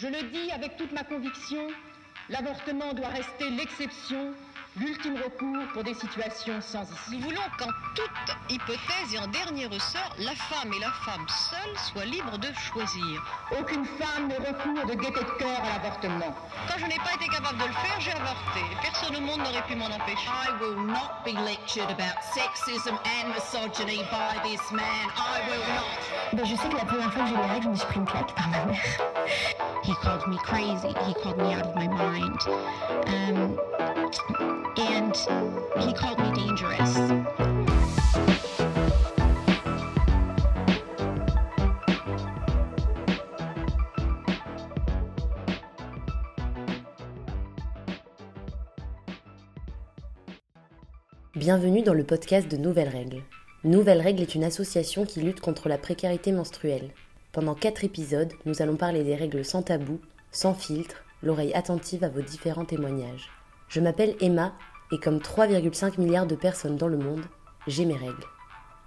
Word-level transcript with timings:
Je 0.00 0.06
le 0.06 0.22
dis 0.32 0.50
avec 0.50 0.78
toute 0.78 0.92
ma 0.92 1.04
conviction, 1.04 1.68
l'avortement 2.30 2.94
doit 2.94 3.08
rester 3.08 3.50
l'exception 3.50 4.32
l'ultime 4.76 5.16
recours 5.16 5.66
pour 5.74 5.84
des 5.84 5.92
situations 5.92 6.60
sans 6.60 6.84
issue. 6.84 7.16
Nous 7.16 7.20
voulons 7.20 7.42
qu'en 7.58 7.68
toute 7.94 8.36
hypothèse 8.48 9.14
et 9.14 9.18
en 9.18 9.26
dernier 9.26 9.66
ressort, 9.66 10.14
la 10.18 10.34
femme 10.34 10.72
et 10.72 10.78
la 10.78 10.90
femme 11.04 11.26
seule 11.28 11.78
soient 11.78 12.06
libres 12.06 12.38
de 12.38 12.48
choisir. 12.54 13.22
Aucune 13.58 13.84
femme 13.84 14.28
ne 14.28 14.36
recourt 14.36 14.86
de 14.86 14.94
gaieté 14.94 15.20
de 15.20 15.38
cœur 15.38 15.60
à 15.62 15.78
l'avortement. 15.78 16.34
Quand 16.68 16.78
je 16.78 16.86
n'ai 16.86 16.98
pas 16.98 17.14
été 17.14 17.28
capable 17.28 17.58
de 17.58 17.66
le 17.66 17.72
faire, 17.72 18.00
j'ai 18.00 18.12
avorté. 18.12 18.60
Personne 18.80 19.16
au 19.16 19.20
monde 19.20 19.40
n'aurait 19.40 19.66
pu 19.66 19.74
m'en 19.74 19.86
empêcher. 19.86 20.28
I 20.28 20.50
will 20.62 20.86
not 20.86 21.24
be 21.24 21.34
lectured 21.44 21.90
about 21.90 22.16
sexism 22.32 22.96
and 23.04 23.34
misogyny 23.34 24.02
by 24.10 24.40
this 24.48 24.62
man. 24.72 25.10
I 25.16 25.42
will 25.50 25.66
not. 25.74 26.10
Ben, 26.32 26.46
je 26.46 26.54
sais 26.54 26.68
que 26.68 26.76
la 26.76 26.84
première 26.84 27.12
fois 27.12 27.24
que 27.24 27.28
j'ai 27.28 27.36
les 27.36 27.52
règles, 27.52 27.64
je 27.64 27.68
me 27.68 27.74
suis 27.74 27.86
pris 27.86 27.98
une 27.98 28.06
claque 28.06 28.34
par 28.34 28.48
ma 28.48 28.64
mère. 28.66 29.19
He 29.84 29.94
called 29.94 30.26
me 30.28 30.36
crazy. 30.38 30.88
He 31.06 31.14
called 31.14 31.38
me 31.38 31.52
out 31.52 31.66
of 31.66 31.74
my 31.74 31.88
mind. 31.88 32.38
Um, 33.06 33.58
and 34.76 35.16
he 35.84 35.92
called 35.92 36.18
me 36.18 36.30
dangerous. 36.34 36.96
Bienvenue 51.36 51.82
dans 51.82 51.94
le 51.94 52.04
podcast 52.04 52.50
de 52.50 52.56
Nouvelles 52.56 52.88
Règles. 52.88 53.22
Nouvelles 53.64 54.00
Règles 54.00 54.22
est 54.22 54.34
une 54.34 54.44
association 54.44 55.04
qui 55.04 55.20
lutte 55.20 55.40
contre 55.40 55.68
la 55.68 55.78
précarité 55.78 56.32
menstruelle. 56.32 56.90
Pendant 57.40 57.54
quatre 57.54 57.84
épisodes, 57.84 58.34
nous 58.44 58.60
allons 58.60 58.76
parler 58.76 59.02
des 59.02 59.14
règles 59.14 59.46
sans 59.46 59.62
tabou, 59.62 59.98
sans 60.30 60.52
filtre, 60.52 60.96
l'oreille 61.22 61.54
attentive 61.54 62.04
à 62.04 62.10
vos 62.10 62.20
différents 62.20 62.66
témoignages. 62.66 63.30
Je 63.68 63.80
m'appelle 63.80 64.14
Emma 64.20 64.52
et 64.92 64.98
comme 64.98 65.20
3,5 65.20 65.98
milliards 65.98 66.26
de 66.26 66.34
personnes 66.34 66.76
dans 66.76 66.86
le 66.86 66.98
monde, 66.98 67.24
j'ai 67.66 67.86
mes 67.86 67.96
règles. 67.96 68.26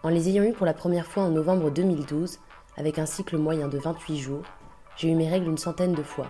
En 0.03 0.09
les 0.09 0.29
ayant 0.29 0.43
eues 0.43 0.53
pour 0.53 0.67
la 0.67 0.75
première 0.75 1.07
fois 1.07 1.23
en 1.23 1.31
novembre 1.31 1.71
2012, 1.71 2.37
avec 2.77 2.99
un 2.99 3.07
cycle 3.07 3.37
moyen 3.37 3.69
de 3.69 3.79
28 3.79 4.19
jours, 4.19 4.43
j'ai 4.97 5.09
eu 5.09 5.15
mes 5.15 5.31
règles 5.31 5.49
une 5.49 5.57
centaine 5.57 5.95
de 5.95 6.03
fois. 6.03 6.27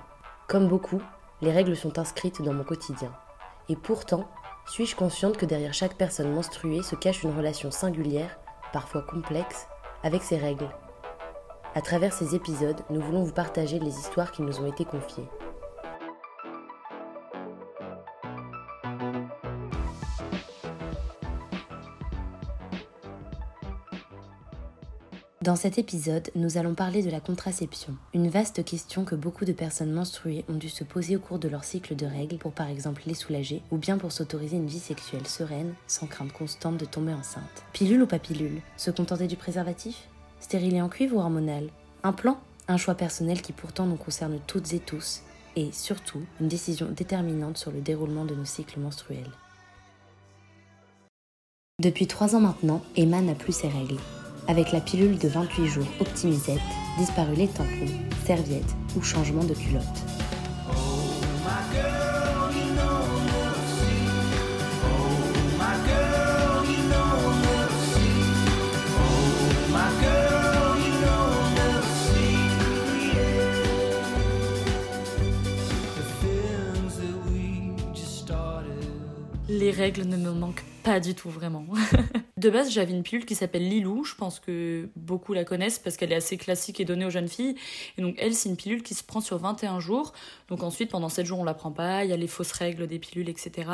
Comme 0.47 0.69
beaucoup, 0.69 1.01
les 1.41 1.51
règles 1.51 1.75
sont 1.75 1.99
inscrites 1.99 2.41
dans 2.41 2.53
mon 2.53 2.63
quotidien. 2.63 3.11
Et 3.67 3.75
pourtant, 3.75 4.29
suis-je 4.65 4.95
consciente 4.95 5.35
que 5.35 5.45
derrière 5.45 5.73
chaque 5.73 5.97
personne 5.97 6.33
menstruée 6.33 6.83
se 6.83 6.95
cache 6.95 7.23
une 7.23 7.35
relation 7.35 7.69
singulière, 7.69 8.39
parfois 8.71 9.01
complexe, 9.01 9.67
avec 10.03 10.23
ces 10.23 10.37
règles? 10.37 10.69
À 11.75 11.81
travers 11.81 12.13
ces 12.13 12.35
épisodes, 12.35 12.79
nous 12.91 13.01
voulons 13.01 13.23
vous 13.23 13.33
partager 13.33 13.79
les 13.79 13.97
histoires 13.97 14.31
qui 14.31 14.43
nous 14.43 14.59
ont 14.59 14.71
été 14.71 14.85
confiées. 14.85 15.27
Dans 25.41 25.55
cet 25.55 25.79
épisode, 25.79 26.29
nous 26.35 26.57
allons 26.57 26.75
parler 26.75 27.01
de 27.01 27.09
la 27.09 27.19
contraception, 27.19 27.97
une 28.13 28.29
vaste 28.29 28.63
question 28.63 29.03
que 29.03 29.15
beaucoup 29.15 29.43
de 29.43 29.51
personnes 29.51 29.91
menstruées 29.91 30.45
ont 30.47 30.53
dû 30.53 30.69
se 30.69 30.83
poser 30.85 31.17
au 31.17 31.19
cours 31.19 31.39
de 31.39 31.49
leur 31.49 31.63
cycle 31.65 31.95
de 31.95 32.05
règles 32.05 32.37
pour 32.37 32.53
par 32.53 32.69
exemple 32.69 33.01
les 33.07 33.13
soulager 33.13 33.61
ou 33.71 33.77
bien 33.77 33.97
pour 33.97 34.11
s'autoriser 34.11 34.55
une 34.57 34.67
vie 34.67 34.79
sexuelle 34.79 35.27
sereine 35.27 35.73
sans 35.87 36.05
crainte 36.05 36.31
constante 36.31 36.77
de 36.77 36.85
tomber 36.85 37.13
enceinte. 37.13 37.65
Pilule 37.73 38.03
ou 38.03 38.07
pas 38.07 38.19
pilule? 38.19 38.61
Se 38.77 38.91
contenter 38.91 39.27
du 39.27 39.35
préservatif? 39.35 40.07
Stérilé 40.43 40.81
en 40.81 40.89
cuivre 40.89 41.15
ou 41.15 41.19
hormonal 41.21 41.69
Un 42.03 42.11
plan 42.11 42.37
Un 42.67 42.75
choix 42.75 42.95
personnel 42.95 43.41
qui 43.41 43.53
pourtant 43.53 43.85
nous 43.85 43.95
concerne 43.95 44.39
toutes 44.45 44.73
et 44.73 44.79
tous 44.79 45.21
et 45.55 45.71
surtout 45.71 46.19
une 46.41 46.49
décision 46.49 46.89
déterminante 46.91 47.57
sur 47.57 47.71
le 47.71 47.79
déroulement 47.79 48.25
de 48.25 48.35
nos 48.35 48.43
cycles 48.43 48.81
menstruels. 48.81 49.31
Depuis 51.79 52.07
trois 52.07 52.35
ans 52.35 52.41
maintenant, 52.41 52.81
Emma 52.97 53.21
n'a 53.21 53.35
plus 53.35 53.55
ses 53.55 53.69
règles. 53.69 53.99
Avec 54.49 54.73
la 54.73 54.81
pilule 54.81 55.17
de 55.17 55.29
28 55.29 55.65
jours 55.65 55.87
Optimisette, 56.01 56.59
disparu 56.97 57.35
les 57.35 57.47
tampons, 57.47 57.69
serviettes 58.25 58.75
ou 58.97 59.01
changement 59.01 59.45
de 59.45 59.53
culotte. 59.53 60.12
Les 79.63 79.71
règles 79.71 80.03
ne 80.03 80.17
me 80.17 80.31
manquent 80.31 80.65
pas 80.83 80.99
du 80.99 81.15
tout, 81.15 81.29
vraiment. 81.29 81.65
de 82.37 82.49
base, 82.49 82.69
j'avais 82.69 82.91
une 82.91 83.03
pilule 83.03 83.25
qui 83.25 83.33
s'appelle 83.33 83.69
Lilou. 83.69 84.03
Je 84.03 84.13
pense 84.13 84.41
que 84.41 84.89
beaucoup 84.97 85.31
la 85.31 85.45
connaissent 85.45 85.79
parce 85.79 85.95
qu'elle 85.95 86.11
est 86.11 86.17
assez 86.17 86.35
classique 86.35 86.81
et 86.81 86.85
donnée 86.85 87.05
aux 87.05 87.09
jeunes 87.09 87.29
filles. 87.29 87.55
Et 87.97 88.01
donc, 88.01 88.15
elle, 88.17 88.33
c'est 88.33 88.49
une 88.49 88.57
pilule 88.57 88.83
qui 88.83 88.93
se 88.93 89.05
prend 89.05 89.21
sur 89.21 89.37
21 89.37 89.79
jours. 89.79 90.11
Donc, 90.49 90.63
ensuite, 90.63 90.91
pendant 90.91 91.07
7 91.07 91.25
jours, 91.25 91.39
on 91.39 91.45
la 91.45 91.53
prend 91.53 91.71
pas. 91.71 92.03
Il 92.03 92.09
y 92.09 92.13
a 92.13 92.17
les 92.17 92.27
fausses 92.27 92.51
règles 92.51 92.87
des 92.87 92.99
pilules, 92.99 93.29
etc. 93.29 93.69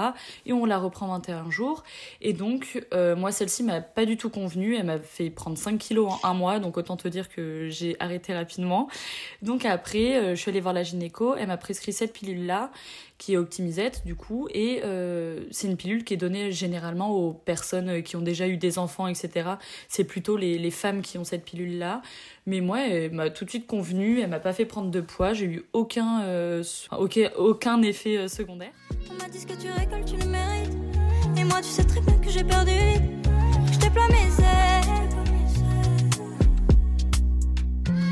Et 0.46 0.54
on 0.54 0.64
la 0.66 0.78
reprend 0.78 1.08
21 1.08 1.50
jours. 1.50 1.84
Et 2.22 2.34
donc, 2.34 2.86
euh, 2.94 3.16
moi, 3.16 3.32
celle-ci 3.32 3.64
m'a 3.64 3.82
pas 3.82 4.06
du 4.06 4.16
tout 4.16 4.30
convenu. 4.30 4.76
Elle 4.76 4.86
m'a 4.86 5.00
fait 5.00 5.32
prendre 5.32 5.58
5 5.58 5.80
kilos 5.80 6.12
en 6.12 6.30
un 6.30 6.34
mois. 6.36 6.60
Donc, 6.60 6.78
autant 6.78 6.98
te 6.98 7.08
dire 7.08 7.30
que 7.30 7.70
j'ai 7.72 7.96
arrêté 8.00 8.36
rapidement. 8.36 8.90
Donc, 9.42 9.66
après, 9.66 10.18
euh, 10.18 10.36
je 10.36 10.42
suis 10.42 10.52
allée 10.52 10.62
voir 10.62 10.76
la 10.76 10.84
gynéco. 10.84 11.34
Elle 11.36 11.48
m'a 11.48 11.58
prescrit 11.58 11.94
cette 11.94 12.14
pilule-là 12.14 12.70
qui 13.20 13.34
est 13.34 13.38
Optimisette 13.38 14.02
du 14.06 14.16
coup 14.16 14.48
et 14.52 14.82
euh, 14.84 15.42
c'est 15.52 15.68
une 15.68 15.78
pilule 15.78 16.04
qui 16.04 16.16
est 16.16 16.18
donnée 16.18 16.52
généralement 16.52 17.12
aux 17.12 17.34
personnes 17.34 18.02
qui 18.02 18.16
ont 18.16 18.22
déjà 18.22 18.48
eu 18.48 18.58
des 18.58 18.80
enfants 18.80 19.08
etc 19.08 19.52
c'est 19.88 20.06
plutôt 20.06 20.38
les, 20.38 20.58
les, 20.58 20.72
femmes 20.72 21.02
qui 21.02 21.18
ont 21.18 21.24
cette 21.24 21.46
pilule 21.46 21.78
là 21.78 22.02
mais 22.48 22.62
moi 22.62 22.88
elle 22.88 23.12
m'a 23.12 23.30
tout 23.30 23.46
de 23.46 23.50
suite 23.50 23.68
convenu 23.68 24.22
elle 24.22 24.30
m'a 24.30 24.40
pas 24.40 24.54
fait 24.54 24.66
prendre 24.66 24.90
de 24.90 25.02
poids 25.02 25.34
j'ai 25.34 25.46
eu 25.46 25.64
aucun 25.74 26.24
euh, 26.24 26.64
aucun, 26.98 27.30
aucun 27.38 27.82
effet 27.82 28.18
euh, 28.18 28.28
secondaire. 28.28 28.72
On 29.12 29.22
m'a 29.22 29.30
dit 29.30 29.40
ce 29.40 29.48
que 29.48 29.54
tu 29.54 29.70
récoltes 29.72 30.06
tu 30.06 30.18
le 30.18 30.30
mérites. 30.30 30.72
Et 31.38 31.44
moi 31.44 31.62
tu 31.62 31.70
sais 31.70 31.84
très 31.84 32.02
bien 32.02 32.18
que 32.18 32.30
j'ai 32.30 32.44
perdu. 32.44 32.72
Je 33.72 33.80
déploie 33.80 34.08
mes 34.10 34.44
ailes. 34.44 35.10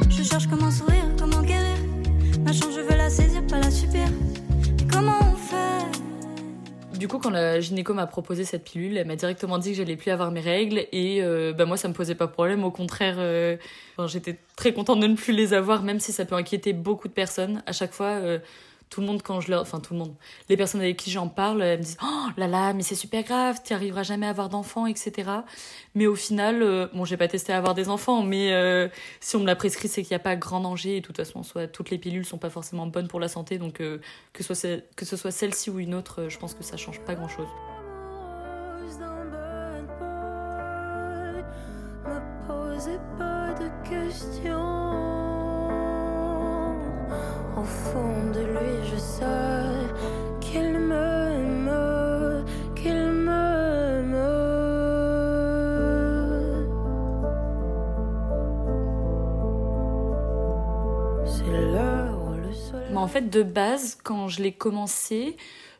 Je 0.09 0.23
cherche 0.23 0.47
comment 0.47 0.71
sourire 0.71 1.05
comment 1.17 1.41
guérir. 1.41 1.77
Ma 2.43 2.51
chance 2.51 2.73
je 2.75 2.81
veux 2.81 2.97
la 2.97 3.09
saisir 3.09 3.45
pas 3.47 3.59
la 3.59 3.71
subir 3.71 4.07
du 6.97 7.07
coup, 7.07 7.19
quand 7.19 7.29
la 7.29 7.59
gynéco 7.59 7.93
m'a 7.93 8.07
proposé 8.07 8.43
cette 8.43 8.63
pilule, 8.63 8.97
elle 8.97 9.07
m'a 9.07 9.15
directement 9.15 9.57
dit 9.57 9.71
que 9.71 9.77
j'allais 9.77 9.95
plus 9.95 10.11
avoir 10.11 10.31
mes 10.31 10.39
règles 10.39 10.85
et 10.91 11.21
euh, 11.21 11.53
bah 11.53 11.65
moi 11.65 11.77
ça 11.77 11.87
me 11.87 11.93
posait 11.93 12.15
pas 12.15 12.27
de 12.27 12.31
problème. 12.31 12.63
Au 12.63 12.71
contraire, 12.71 13.15
euh, 13.19 13.57
j'étais 14.05 14.37
très 14.55 14.73
contente 14.73 14.99
de 14.99 15.07
ne 15.07 15.15
plus 15.15 15.33
les 15.33 15.53
avoir, 15.53 15.83
même 15.83 15.99
si 15.99 16.11
ça 16.11 16.25
peut 16.25 16.35
inquiéter 16.35 16.73
beaucoup 16.73 17.07
de 17.07 17.13
personnes. 17.13 17.63
À 17.65 17.71
chaque 17.71 17.93
fois, 17.93 18.07
euh, 18.07 18.39
tout 18.89 19.01
le 19.01 19.07
monde 19.07 19.21
quand 19.21 19.41
je 19.41 19.51
leur 19.51 19.61
enfin 19.61 19.79
tout 19.79 19.93
le 19.93 19.99
monde 19.99 20.15
les 20.49 20.57
personnes 20.57 20.81
avec 20.81 20.97
qui 20.97 21.11
j'en 21.11 21.27
parle 21.27 21.61
elles 21.61 21.79
me 21.79 21.83
disent 21.83 21.97
oh 22.03 22.27
là 22.37 22.47
là 22.47 22.73
mais 22.73 22.83
c'est 22.83 22.95
super 22.95 23.23
grave 23.23 23.59
tu 23.63 23.73
arriveras 23.73 24.03
jamais 24.03 24.25
à 24.25 24.29
avoir 24.29 24.49
d'enfants 24.49 24.85
etc 24.85 25.31
mais 25.95 26.07
au 26.07 26.15
final 26.15 26.61
euh, 26.61 26.87
bon 26.93 27.05
j'ai 27.05 27.17
pas 27.17 27.27
testé 27.27 27.53
à 27.53 27.57
avoir 27.57 27.73
des 27.73 27.89
enfants 27.89 28.23
mais 28.23 28.53
euh, 28.53 28.87
si 29.19 29.35
on 29.35 29.39
me 29.39 29.45
l'a 29.45 29.55
prescrit 29.55 29.87
c'est 29.87 30.03
qu'il 30.03 30.11
n'y 30.11 30.21
a 30.21 30.23
pas 30.23 30.35
grand 30.35 30.61
danger 30.61 30.97
et 30.97 31.01
de 31.01 31.05
toute 31.05 31.17
façon 31.17 31.43
soit 31.43 31.67
toutes 31.67 31.89
les 31.89 31.97
pilules 31.97 32.25
sont 32.25 32.37
pas 32.37 32.49
forcément 32.49 32.87
bonnes 32.87 33.07
pour 33.07 33.19
la 33.19 33.27
santé 33.27 33.57
donc 33.57 33.81
euh, 33.81 33.99
que 34.33 34.43
ce 34.43 34.53
soit 34.53 34.83
que 34.95 35.05
ce 35.05 35.17
soit 35.17 35.31
celle-ci 35.31 35.69
ou 35.69 35.79
une 35.79 35.95
autre 35.95 36.27
je 36.29 36.37
pense 36.37 36.53
que 36.53 36.63
ça 36.63 36.77
change 36.77 36.99
pas 37.01 37.15
grand 37.15 37.29
chose 37.29 37.47
pas 43.17 43.53
de 43.59 43.69
questions 43.89 44.66
au 47.57 47.63
fond 47.63 48.31
de 48.33 48.41
lui, 48.41 48.87
je 48.91 48.97
sais 48.97 49.23
qu'il 50.39 50.77
m'aime, 50.77 51.71
qu'il 52.75 53.11
m'aime. 53.11 54.15
C'est 61.25 61.51
l'heure, 61.51 62.31
le 62.37 62.53
soleil. 62.53 62.89
Mais 62.91 62.97
en 62.97 63.07
fait, 63.07 63.29
de 63.29 63.41
base, 63.43 63.97
quand 64.03 64.27
je 64.27 64.43
l'ai 64.43 64.51
commencé, 64.51 65.35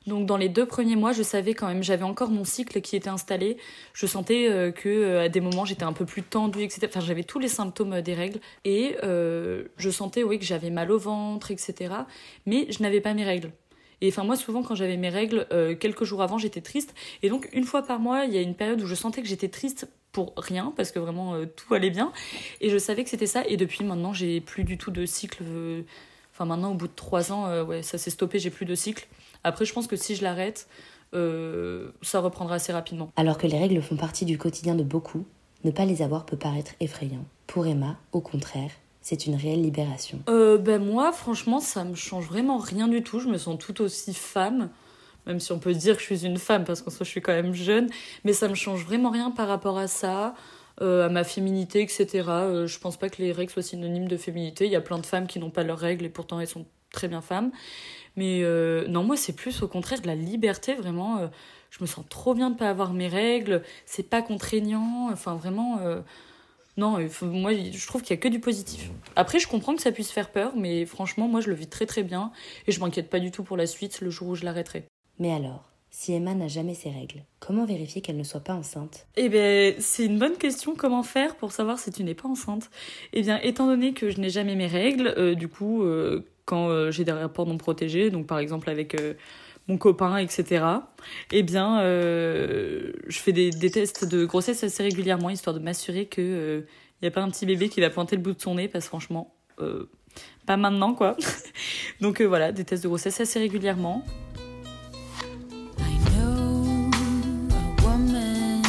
donc 0.07 0.25
dans 0.25 0.37
les 0.37 0.47
deux 0.47 0.65
premiers 0.65 0.95
mois, 0.95 1.11
je 1.11 1.21
savais 1.21 1.53
quand 1.53 1.67
même, 1.67 1.83
j'avais 1.83 2.03
encore 2.03 2.29
mon 2.29 2.45
cycle 2.45 2.81
qui 2.81 2.95
était 2.95 3.09
installé. 3.09 3.57
Je 3.93 4.05
sentais 4.05 4.47
euh, 4.49 4.71
que 4.71 4.87
euh, 4.87 5.25
à 5.25 5.29
des 5.29 5.41
moments 5.41 5.65
j'étais 5.65 5.83
un 5.83 5.93
peu 5.93 6.05
plus 6.05 6.23
tendue, 6.23 6.63
etc. 6.63 6.87
Enfin, 6.89 7.01
j'avais 7.01 7.23
tous 7.23 7.39
les 7.39 7.49
symptômes 7.49 7.93
euh, 7.93 8.01
des 8.01 8.13
règles 8.13 8.39
et 8.63 8.95
euh, 9.03 9.65
je 9.77 9.89
sentais 9.89 10.23
oui 10.23 10.39
que 10.39 10.45
j'avais 10.45 10.69
mal 10.69 10.91
au 10.91 10.97
ventre, 10.97 11.51
etc. 11.51 11.93
Mais 12.45 12.67
je 12.71 12.81
n'avais 12.81 13.01
pas 13.01 13.13
mes 13.13 13.25
règles. 13.25 13.51
Et 13.99 14.09
enfin 14.09 14.23
moi 14.23 14.35
souvent 14.35 14.61
quand 14.61 14.75
j'avais 14.75 14.95
mes 14.95 15.09
règles, 15.09 15.47
quelques 15.79 16.03
jours 16.03 16.21
avant 16.21 16.37
j'étais 16.37 16.61
triste. 16.61 16.93
Et 17.23 17.29
donc 17.29 17.49
une 17.51 17.63
fois 17.63 17.81
par 17.81 17.99
mois, 17.99 18.25
il 18.25 18.33
y 18.33 18.37
a 18.37 18.41
une 18.41 18.53
période 18.53 18.79
où 18.79 18.85
je 18.85 18.93
sentais 18.93 19.23
que 19.23 19.27
j'étais 19.27 19.47
triste 19.47 19.89
pour 20.11 20.33
rien 20.37 20.71
parce 20.77 20.91
que 20.91 20.99
vraiment 20.99 21.33
tout 21.55 21.73
allait 21.73 21.89
bien. 21.89 22.13
Et 22.61 22.69
je 22.69 22.77
savais 22.77 23.03
que 23.03 23.09
c'était 23.09 23.25
ça. 23.25 23.43
Et 23.47 23.57
depuis 23.57 23.83
maintenant 23.83 24.13
j'ai 24.13 24.39
plus 24.39 24.63
du 24.63 24.77
tout 24.77 24.91
de 24.91 25.03
cycle. 25.07 25.43
Enfin, 26.31 26.45
maintenant, 26.45 26.73
au 26.73 26.75
bout 26.75 26.85
de 26.85 26.93
trois 26.95 27.31
ans, 27.31 27.63
ouais, 27.63 27.81
ça 27.81 27.97
s'est 27.97 28.11
stoppé, 28.11 28.37
j'ai 28.37 28.51
plus 28.51 28.67
de 28.67 28.75
cycle. 28.75 29.07
Après, 29.43 29.65
je 29.65 29.73
pense 29.73 29.87
que 29.87 29.95
si 29.95 30.15
je 30.15 30.23
l'arrête, 30.23 30.67
euh, 31.13 31.91
ça 32.01 32.19
reprendra 32.19 32.55
assez 32.55 32.73
rapidement. 32.73 33.11
Alors 33.15 33.37
que 33.37 33.47
les 33.47 33.57
règles 33.57 33.81
font 33.81 33.95
partie 33.95 34.25
du 34.25 34.37
quotidien 34.37 34.75
de 34.75 34.83
beaucoup, 34.83 35.25
ne 35.63 35.71
pas 35.71 35.85
les 35.85 36.01
avoir 36.01 36.25
peut 36.25 36.37
paraître 36.37 36.71
effrayant. 36.79 37.25
Pour 37.47 37.65
Emma, 37.65 37.97
au 38.11 38.21
contraire, 38.21 38.71
c'est 39.01 39.25
une 39.25 39.35
réelle 39.35 39.61
libération. 39.61 40.19
Euh, 40.27 40.57
ben 40.57 40.83
moi, 40.83 41.11
franchement, 41.11 41.59
ça 41.59 41.83
me 41.83 41.95
change 41.95 42.25
vraiment 42.25 42.57
rien 42.57 42.87
du 42.87 43.03
tout. 43.03 43.19
Je 43.19 43.29
me 43.29 43.37
sens 43.37 43.57
tout 43.57 43.81
aussi 43.81 44.13
femme, 44.13 44.69
même 45.25 45.39
si 45.39 45.51
on 45.51 45.59
peut 45.59 45.73
dire 45.73 45.95
que 45.95 46.01
je 46.01 46.05
suis 46.05 46.25
une 46.25 46.37
femme 46.37 46.65
parce 46.65 46.81
qu'en 46.81 46.91
soi 46.91 47.05
je 47.05 47.09
suis 47.09 47.21
quand 47.21 47.33
même 47.33 47.53
jeune, 47.53 47.89
mais 48.25 48.33
ça 48.33 48.47
me 48.47 48.55
change 48.55 48.83
vraiment 48.85 49.09
rien 49.09 49.31
par 49.31 49.47
rapport 49.47 49.77
à 49.77 49.87
ça. 49.87 50.35
Euh, 50.79 51.07
à 51.07 51.09
ma 51.09 51.23
féminité, 51.23 51.81
etc. 51.81 52.25
Euh, 52.27 52.67
je 52.67 52.77
pense 52.77 52.97
pas 52.97 53.09
que 53.09 53.19
les 53.19 53.31
règles 53.31 53.51
soient 53.51 53.63
synonymes 53.63 54.07
de 54.07 54.15
féminité. 54.15 54.65
Il 54.65 54.71
y 54.71 54.75
a 54.75 54.81
plein 54.81 54.99
de 54.99 55.07
femmes 55.07 55.25
qui 55.25 55.39
n'ont 55.39 55.49
pas 55.49 55.63
leurs 55.63 55.79
règles 55.79 56.05
et 56.05 56.09
pourtant 56.09 56.39
elles 56.39 56.47
sont 56.47 56.67
très 56.91 57.07
bien 57.07 57.21
femmes. 57.21 57.51
Mais 58.17 58.41
euh, 58.43 58.85
non, 58.87 59.03
moi 59.03 59.15
c'est 59.15 59.33
plus 59.35 59.61
au 59.61 59.67
contraire 59.67 60.01
de 60.01 60.07
la 60.07 60.15
liberté, 60.15 60.73
vraiment. 60.73 61.19
euh, 61.19 61.27
je 61.69 61.77
me 61.81 61.85
sens 61.87 62.03
trop 62.09 62.33
bien 62.33 62.49
de 62.49 62.55
pas 62.57 62.69
avoir 62.69 62.93
mes 62.93 63.07
règles. 63.07 63.61
C'est 63.85 64.09
pas 64.09 64.21
contraignant. 64.21 65.09
Enfin 65.11 65.35
vraiment. 65.35 65.79
euh, 65.79 66.01
non, 66.77 66.99
moi 67.21 67.53
je 67.53 67.87
trouve 67.87 68.01
qu'il 68.03 68.11
y 68.15 68.19
a 68.19 68.21
que 68.21 68.27
du 68.27 68.39
positif. 68.39 68.91
Après, 69.15 69.39
je 69.39 69.47
comprends 69.47 69.75
que 69.75 69.81
ça 69.81 69.91
puisse 69.91 70.11
faire 70.11 70.29
peur, 70.29 70.53
mais 70.55 70.85
franchement, 70.85 71.27
moi 71.27 71.41
je 71.41 71.49
le 71.49 71.55
vis 71.55 71.67
très 71.67 71.87
très 71.87 72.03
bien 72.03 72.31
et 72.67 72.71
je 72.71 72.79
m'inquiète 72.79 73.09
pas 73.09 73.19
du 73.19 73.31
tout 73.31 73.43
pour 73.43 73.57
la 73.57 73.65
suite 73.65 73.99
le 74.01 74.11
jour 74.11 74.27
où 74.27 74.35
je 74.35 74.45
l'arrêterai. 74.45 74.83
Mais 75.17 75.31
alors, 75.33 75.63
si 75.89 76.13
Emma 76.13 76.35
n'a 76.35 76.47
jamais 76.47 76.75
ses 76.75 76.91
règles, 76.91 77.23
comment 77.39 77.65
vérifier 77.65 78.01
qu'elle 78.01 78.17
ne 78.17 78.23
soit 78.23 78.41
pas 78.43 78.53
enceinte? 78.53 79.07
Eh 79.15 79.27
bien, 79.29 79.73
c'est 79.79 80.05
une 80.05 80.19
bonne 80.19 80.37
question. 80.37 80.75
Comment 80.75 81.01
faire 81.01 81.35
pour 81.35 81.51
savoir 81.51 81.79
si 81.79 81.91
tu 81.91 82.03
n'es 82.03 82.13
pas 82.13 82.27
enceinte? 82.27 82.69
Eh 83.13 83.23
bien, 83.23 83.39
étant 83.41 83.65
donné 83.65 83.93
que 83.93 84.11
je 84.11 84.19
n'ai 84.21 84.29
jamais 84.29 84.55
mes 84.55 84.67
règles, 84.67 85.15
euh, 85.17 85.33
du 85.33 85.47
coup, 85.47 85.81
euh, 85.81 86.27
quand 86.47 86.69
euh, 86.69 86.89
j'ai 86.89 87.03
des 87.03 87.11
rapports 87.11 87.45
non 87.45 87.57
protégés, 87.57 88.09
donc 88.09 88.25
par 88.25 88.39
exemple 88.39 88.71
avec 88.71 88.99
euh, 88.99 89.13
mon 89.67 89.77
copain, 89.77 90.17
etc., 90.17 90.65
eh 91.31 91.43
bien, 91.43 91.81
euh, 91.81 92.93
je 93.07 93.19
fais 93.19 93.33
des, 93.33 93.51
tests 93.51 94.05
de 94.05 94.25
grossesse 94.25 94.63
assez 94.63 94.81
régulièrement, 94.81 95.29
histoire 95.29 95.53
de 95.53 95.59
m'assurer 95.59 96.07
que 96.07 96.65
il 96.99 97.05
n'y 97.05 97.07
a 97.09 97.11
pas 97.11 97.21
un 97.21 97.29
petit 97.29 97.45
bébé 97.45 97.69
qui 97.69 97.79
va 97.79 97.91
pointer 97.91 98.15
le 98.15 98.23
bout 98.23 98.33
de 98.33 98.41
son 98.41 98.55
nez, 98.55 98.67
parce 98.67 98.85
que 98.85 98.89
franchement, 98.89 99.35
euh, 99.59 99.87
pas 100.47 100.57
maintenant, 100.57 100.95
quoi. 100.95 101.15
donc 102.01 102.21
euh, 102.21 102.25
voilà, 102.25 102.51
des 102.51 102.63
tests 102.63 102.83
de 102.83 102.87
grossesse 102.87 103.19
assez 103.21 103.37
régulièrement. 103.39 104.03
I 105.77 105.97
know 106.15 106.89
a 107.51 107.83
woman 107.83 108.63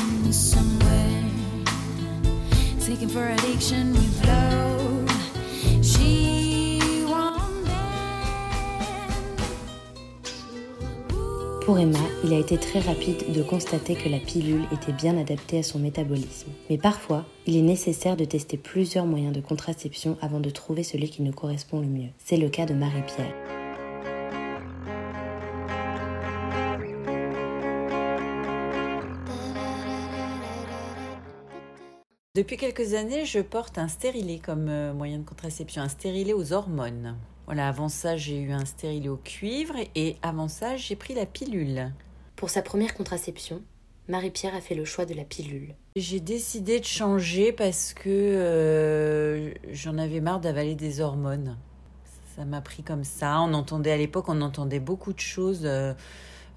Pour 11.69 11.79
Emma, 11.79 11.99
il 12.25 12.32
a 12.32 12.38
été 12.38 12.56
très 12.56 12.81
rapide 12.81 13.31
de 13.31 13.43
constater 13.43 13.94
que 13.94 14.09
la 14.09 14.20
pilule 14.20 14.65
était 14.73 14.91
bien 14.91 15.19
adaptée 15.19 15.59
à 15.59 15.62
son 15.62 15.79
métabolisme. 15.79 16.50
Mais 16.70 16.79
parfois, 16.79 17.26
il 17.44 17.59
est 17.59 17.61
nécessaire 17.61 18.17
de 18.17 18.25
tester 18.25 18.56
plusieurs 18.56 19.05
moyens 19.05 19.35
de 19.35 19.43
contraception 19.43 20.17
avant 20.23 20.41
de 20.41 20.49
trouver 20.49 20.82
celui 20.82 21.11
qui 21.11 21.20
nous 21.20 21.35
correspond 21.35 21.81
le 21.81 21.87
mieux. 21.87 22.09
C'est 22.17 22.38
le 22.38 22.49
cas 22.49 22.65
de 22.65 22.73
Marie-Pierre. 22.73 23.35
Depuis 32.35 32.56
quelques 32.56 32.94
années, 32.94 33.26
je 33.26 33.41
porte 33.41 33.76
un 33.76 33.88
stérilet 33.88 34.38
comme 34.38 34.71
euh, 34.71 34.94
moyen 34.94 35.19
de 35.19 35.25
contraception, 35.25 35.82
un 35.82 35.91
stérilet 35.91 36.32
aux 36.32 36.55
hormones. 36.55 37.19
Voilà, 37.49 37.69
avant 37.69 37.89
ça, 37.89 38.19
j'ai 38.19 38.39
eu 38.39 38.53
un 38.53 38.67
stérilet 38.67 39.09
au 39.09 39.17
cuivre 39.17 39.75
et 39.95 40.17
avant 40.21 40.49
ça, 40.49 40.77
j'ai 40.77 40.97
pris 40.97 41.15
la 41.15 41.25
pilule. 41.25 41.91
Pour 42.37 42.50
sa 42.50 42.61
première 42.61 42.93
contraception, 42.95 43.62
Marie-Pierre 44.06 44.55
a 44.55 44.61
fait 44.61 44.75
le 44.75 44.85
choix 44.85 45.06
de 45.06 45.15
la 45.15 45.25
pilule. 45.25 45.75
J'ai 45.97 46.21
décidé 46.21 46.79
de 46.79 46.85
changer 46.85 47.53
parce 47.53 47.95
que 47.95 48.03
euh, 48.11 49.50
j'en 49.73 49.97
avais 49.97 50.21
marre 50.21 50.41
d'avaler 50.41 50.75
des 50.75 51.00
hormones. 51.00 51.56
Ça 52.37 52.45
m'a 52.45 52.61
pris 52.61 52.83
comme 52.83 53.03
ça. 53.05 53.41
On 53.41 53.55
entendait 53.55 53.93
à 53.93 53.97
l'époque, 53.97 54.27
on 54.29 54.43
entendait 54.43 54.79
beaucoup 54.79 55.15
de 55.15 55.21
choses. 55.21 55.62
euh, 55.65 55.95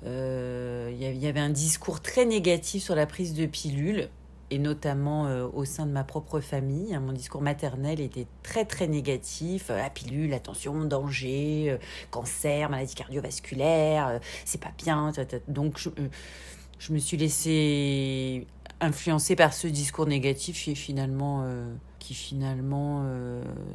euh, 0.05 0.89
Il 0.91 1.01
y 1.01 1.05
avait- 1.05 1.15
il 1.15 1.21
y 1.23 1.27
avait 1.27 1.39
un 1.39 1.49
discours 1.51 2.01
très 2.01 2.25
négatif 2.25 2.83
sur 2.83 2.95
la 2.95 3.05
prise 3.05 3.33
de 3.33 3.45
pilules 3.45 4.09
et 4.51 4.59
notamment 4.59 5.27
euh, 5.27 5.47
au 5.53 5.65
sein 5.65 5.85
de 5.85 5.91
ma 5.91 6.03
propre 6.03 6.41
famille. 6.41 6.93
hein. 6.93 6.99
Mon 6.99 7.13
discours 7.13 7.41
maternel 7.41 8.01
était 8.01 8.27
très 8.43 8.65
très 8.65 8.87
négatif. 8.87 9.71
Euh, 9.71 9.77
La 9.77 9.89
pilule, 9.89 10.33
attention, 10.33 10.83
danger, 10.83 11.71
euh, 11.71 11.77
cancer, 12.11 12.69
maladie 12.69 12.93
cardiovasculaire, 12.93 14.19
c'est 14.45 14.61
pas 14.61 14.73
bien. 14.77 15.11
Donc 15.47 15.79
je, 15.79 16.93
me 16.93 16.99
suis 16.99 17.17
laissée 17.17 18.45
influencer 18.81 19.35
par 19.35 19.53
ce 19.53 19.67
discours 19.67 20.05
négatif 20.05 20.61
qui 20.63 20.75
finalement, 20.75 21.45
qui 21.99 22.13
finalement 22.13 23.05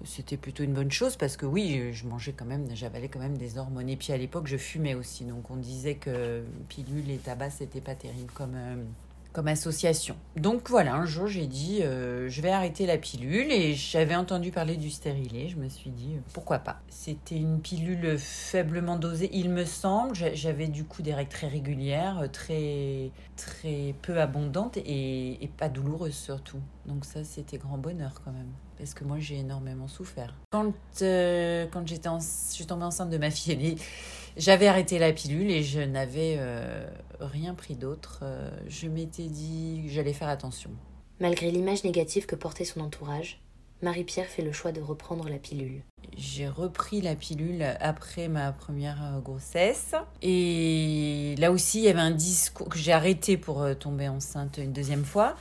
c'était 0.05 0.37
plutôt 0.37 0.65
une 0.65 0.73
bonne 0.75 0.91
chose 0.91 1.17
parce 1.17 1.37
que 1.37 1.47
oui, 1.47 1.93
je 1.93 2.07
mangeais 2.07 2.33
quand 2.33 2.45
même, 2.45 2.67
j'avalais 2.75 3.09
quand 3.09 3.21
même 3.21 3.39
des 3.39 3.59
hormones. 3.59 3.89
Et 3.89 3.97
puis 3.97 4.13
à 4.13 4.17
l'époque, 4.17 4.47
je 4.47 4.57
fumais 4.57 4.95
aussi. 4.95 5.25
Donc 5.25 5.51
on 5.51 5.57
disait 5.57 5.95
que 5.95 6.45
pilule 6.69 7.11
et 7.11 7.17
tabac, 7.19 7.51
c'était 7.51 7.81
pas 7.81 7.95
terrible 7.95 8.33
comme, 8.35 8.57
comme 9.37 9.49
association. 9.49 10.17
Donc 10.37 10.71
voilà, 10.71 10.95
un 10.95 11.05
jour 11.05 11.27
j'ai 11.27 11.47
dit 11.47 11.81
euh, 11.83 12.27
je 12.31 12.41
vais 12.41 12.49
arrêter 12.51 12.87
la 12.87 12.97
pilule 12.97 13.53
et 13.53 13.75
j'avais 13.75 14.15
entendu 14.17 14.51
parler 14.51 14.77
du 14.79 14.89
stérilet. 14.91 15.51
Je 15.51 15.57
me 15.57 15.69
suis 15.69 15.91
dit 15.91 16.15
euh, 16.15 16.21
pourquoi 16.33 16.59
pas? 16.59 16.81
C'était 16.89 17.37
une 17.37 17.61
pilule 17.61 18.17
faiblement 18.19 18.97
dosée, 18.97 19.29
il 19.35 19.51
me 19.51 19.67
semble. 19.67 20.15
J'a- 20.15 20.33
J'avais 20.33 20.69
du 20.69 20.85
coup 20.85 21.03
des 21.03 21.13
règles 21.13 21.29
très 21.31 21.49
régulières, 21.49 22.21
euh, 22.21 22.29
très, 22.29 23.11
très 23.37 23.95
peu 24.01 24.19
abondantes 24.19 24.79
et, 24.79 25.45
et 25.45 25.49
pas 25.49 25.69
douloureuses 25.69 26.15
surtout. 26.17 26.61
Donc 26.87 27.05
ça 27.05 27.23
c'était 27.23 27.59
grand 27.59 27.77
bonheur 27.77 28.23
quand 28.25 28.33
même. 28.33 28.49
Parce 28.79 28.95
que 28.95 29.05
moi 29.05 29.19
j'ai 29.19 29.37
énormément 29.37 29.87
souffert. 29.89 30.35
Quand, 30.51 30.73
quand 30.99 31.87
j'étais 31.87 32.09
en, 32.09 32.21
je 32.21 32.55
suis 32.55 32.65
tombée 32.65 32.85
enceinte 32.85 33.11
de 33.11 33.19
ma 33.19 33.31
fille 33.31 33.53
aînée, 33.53 33.77
j'avais 34.37 34.67
arrêté 34.67 34.99
la 34.99 35.13
pilule 35.13 35.51
et 35.51 35.63
je 35.63 35.81
n'avais 35.81 36.37
euh, 36.39 36.87
rien 37.21 37.55
pris 37.55 37.75
d'autre. 37.75 38.21
Euh, 38.23 38.51
je 38.69 38.87
m'étais 38.87 39.27
dit 39.27 39.83
que 39.87 39.93
j'allais 39.93 40.13
faire 40.13 40.29
attention. 40.29 40.71
Malgré 41.21 41.51
l'image 41.51 41.85
négative 41.85 42.27
que 42.27 42.37
portait 42.37 42.65
son 42.65 42.81
entourage, 42.81 43.41
Marie-Pierre 43.83 44.27
fait 44.27 44.43
le 44.43 44.53
choix 44.53 44.73
de 44.73 44.81
reprendre 44.81 45.29
la 45.29 45.39
pilule. 45.39 45.83
J'ai 46.17 46.49
repris 46.49 47.01
la 47.01 47.15
pilule 47.15 47.65
après 47.81 48.29
ma 48.29 48.53
première 48.53 49.03
euh, 49.03 49.21
grossesse. 49.21 49.95
Et 50.23 51.35
là 51.39 51.51
aussi, 51.51 51.79
il 51.79 51.85
y 51.85 51.89
avait 51.89 52.01
un 52.01 52.11
discours 52.11 52.69
que 52.69 52.79
j'ai 52.79 52.93
arrêté 52.93 53.37
pour 53.37 53.65
tomber 53.79 54.09
enceinte 54.09 54.59
une 54.59 54.73
deuxième 54.73 55.05
fois. 55.05 55.37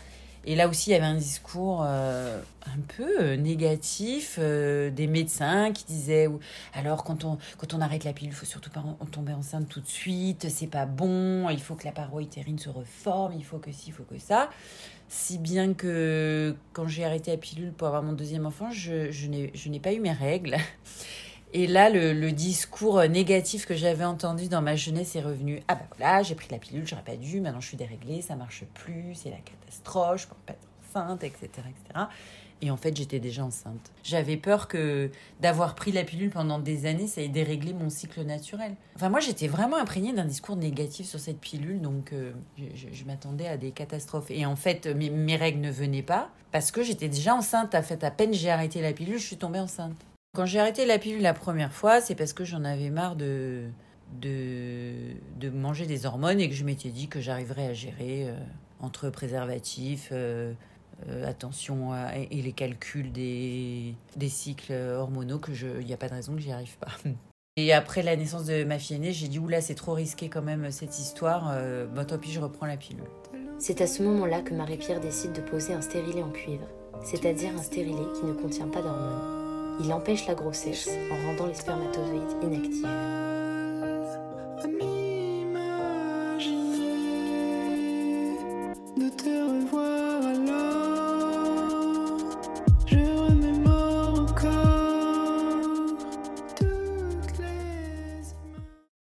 Et 0.48 0.56
là 0.56 0.68
aussi, 0.68 0.92
il 0.92 0.94
y 0.94 0.96
avait 0.96 1.06
un 1.06 1.16
discours 1.16 1.84
euh, 1.84 2.40
un 2.68 2.80
peu 2.96 3.20
euh, 3.20 3.36
négatif 3.36 4.38
euh, 4.40 4.92
des 4.92 5.08
médecins 5.08 5.72
qui 5.72 5.86
disaient 5.86 6.30
alors 6.74 7.04
quand 7.04 7.24
on 7.26 7.82
arrête 7.82 8.04
la 8.04 8.14
pilule, 8.14 8.32
il 8.32 8.36
faut 8.36 8.46
surtout 8.46 8.70
pas 8.70 8.84
tomber 9.12 9.34
enceinte 9.34 9.68
tout 9.68 9.82
de 9.82 9.88
suite, 9.88 10.48
c'est 10.50 10.68
pas 10.68 10.86
bon, 10.86 11.50
il 11.50 11.60
faut 11.60 11.74
que 11.74 11.86
la 11.86 11.92
paroi 11.92 12.22
utérine 12.22 12.60
se 12.60 12.70
reforme, 12.70 13.34
il 13.36 13.44
faut 13.44 13.58
que 13.58 13.72
ci, 13.72 13.86
il 13.88 13.94
faut 13.94 14.04
que 14.04 14.20
ça. 14.20 14.52
Si 15.10 15.40
bien 15.40 15.74
que 15.74 16.56
quand 16.74 16.88
j'ai 16.88 17.06
arrêté 17.06 17.32
la 17.32 17.38
pilule 17.38 17.72
pour 17.72 17.88
avoir 17.88 18.04
mon 18.04 18.14
deuxième 18.14 18.46
enfant, 18.46 18.70
je 18.72 19.70
n'ai 19.70 19.80
pas 19.80 19.94
eu 19.94 20.00
mes 20.00 20.14
règles. 20.14 20.58
Et 21.58 21.68
là, 21.68 21.90
le, 21.90 22.32
discours 22.34 23.02
négatif 23.08 23.66
que 23.66 23.76
j'avais 23.76 24.04
entendu 24.04 24.50
dans 24.50 24.62
ma 24.62 24.76
jeunesse 24.76 25.16
est 25.16 25.22
revenu. 25.22 25.62
Ah 25.70 25.76
bah 25.76 25.86
voilà, 25.98 26.22
j'ai 26.22 26.36
pris 26.36 26.50
la 26.52 26.58
pilule, 26.58 26.86
j'aurais 26.86 27.02
pas 27.02 27.16
dû, 27.16 27.40
maintenant 27.40 27.62
je 27.62 27.70
suis 27.70 27.78
déréglée, 27.78 28.22
ça 28.22 28.36
marche 28.36 28.66
plus, 28.74 29.16
c'est 29.16 29.30
la 29.30 29.38
catastrophe, 29.38 30.24
je 30.24 30.28
peux 30.28 30.36
pas 30.46 30.52
être 30.52 30.68
enceinte, 30.94 31.24
etc. 31.24 31.48
etc. 31.48 32.08
Et 32.62 32.72
en 32.72 32.76
fait, 32.76 32.98
j'étais 32.98 33.22
déjà 33.22 33.46
enceinte. 33.46 33.90
J'avais 34.04 34.36
peur 34.36 34.68
que 34.68 35.10
d'avoir 35.40 35.76
pris 35.76 35.94
la 35.94 36.04
pilule 36.04 36.30
pendant 36.30 36.60
des 36.60 36.88
années, 36.88 37.08
ça 37.08 37.22
ait 37.22 37.30
déréglé 37.30 37.72
mon 37.72 37.90
cycle 37.90 38.24
naturel. 38.24 38.76
Enfin, 38.98 39.08
moi, 39.08 39.22
j'étais 39.22 39.48
vraiment 39.48 39.78
imprégnée 39.78 40.12
d'un 40.12 40.26
discours 40.26 40.58
négatif 40.58 41.08
sur 41.08 41.22
cette 41.22 41.40
pilule, 41.40 41.80
donc 41.80 42.12
euh, 42.12 42.34
je, 42.58 43.06
m'attendais 43.06 43.48
à 43.48 43.56
des 43.56 43.72
catastrophes. 43.72 44.30
Et 44.30 44.46
en 44.46 44.58
fait, 44.58 44.88
mes, 44.88 45.10
mes 45.10 45.38
règles 45.38 45.62
ne 45.62 45.72
venaient 45.72 46.04
pas 46.04 46.28
parce 46.52 46.72
que 46.72 46.84
j'étais 46.84 47.08
déjà 47.08 47.34
enceinte. 47.34 47.76
En 47.76 47.82
fait, 47.82 48.04
à 48.04 48.12
peine 48.12 48.34
j'ai 48.34 48.50
arrêté 48.50 48.82
la 48.82 48.92
pilule, 48.92 49.20
je 49.20 49.26
suis 49.26 49.38
tombée 49.38 49.60
enceinte. 49.60 49.96
Quand 50.36 50.46
j'ai 50.46 50.60
arrêté 50.60 50.86
la 50.86 51.00
pilule 51.00 51.22
la 51.22 51.34
première 51.34 51.72
fois, 51.72 52.02
c'est 52.02 52.14
parce 52.14 52.34
que 52.34 52.44
j'en 52.44 52.66
avais 52.66 52.90
marre 52.90 53.16
de, 53.16 53.70
de, 54.22 55.50
manger 55.50 55.86
des 55.86 56.06
hormones 56.06 56.42
et 56.42 56.50
que 56.50 56.56
je 56.56 56.66
m'étais 56.66 56.90
dit 56.90 57.08
que 57.08 57.22
j'arriverais 57.22 57.68
à 57.68 57.74
gérer 57.74 58.28
euh, 58.28 58.36
entre 58.82 59.10
préservatifs, 59.10 60.10
euh, 60.12 60.52
euh, 61.08 61.26
attention 61.26 61.92
et 62.14 62.42
les 62.42 62.52
calculs 62.52 63.14
des, 63.14 63.94
des 64.18 64.28
cycles 64.28 64.74
hormonaux, 64.74 65.40
que 65.40 65.54
je 65.54 65.68
il 65.80 65.86
n'y 65.86 65.94
a 65.94 65.98
pas 65.98 66.10
de 66.10 66.16
raison 66.16 66.34
que 66.36 66.42
j'y 66.42 66.52
arrive 66.52 66.78
pas. 66.78 66.92
Et 67.58 67.72
après 67.72 68.04
la 68.04 68.18
naissance 68.18 68.44
de 68.44 68.66
ma 68.66 68.78
fille 68.78 68.98
aînée, 68.98 69.14
j'ai 69.14 69.30
dit 69.30 69.40
oula, 69.40 69.62
c'est 69.62 69.76
trop 69.76 69.94
risqué 69.94 70.28
quand 70.28 70.42
même 70.42 70.72
cette 70.72 71.00
histoire. 71.00 71.58
Bon, 71.96 72.04
tant 72.04 72.18
pis, 72.18 72.34
je 72.34 72.42
reprends 72.42 72.66
la 72.66 72.76
pilule. 72.76 73.06
C'est 73.60 73.80
à 73.80 73.88
ce 73.88 74.04
moment-là 74.04 74.42
que 74.42 74.54
Marie-Pierre 74.54 75.00
décide 75.00 75.32
de 75.32 75.40
poser 75.40 75.72
un 75.72 75.80
stérilet 75.80 76.22
en 76.22 76.32
cuivre, 76.32 76.68
c'est-à-dire 77.02 77.52
un 77.58 77.64
stérilet 77.64 78.04
qui 78.20 78.26
ne 78.26 78.34
contient 78.34 78.68
pas 78.68 78.82
d'hormones. 78.82 79.35
Il 79.80 79.92
empêche 79.92 80.28
la 80.28 80.36
grossesse 80.36 80.90
en 81.12 81.28
rendant 81.28 81.48
les 81.48 81.54
spermatozoïdes 81.54 82.44
inactifs. 82.44 82.86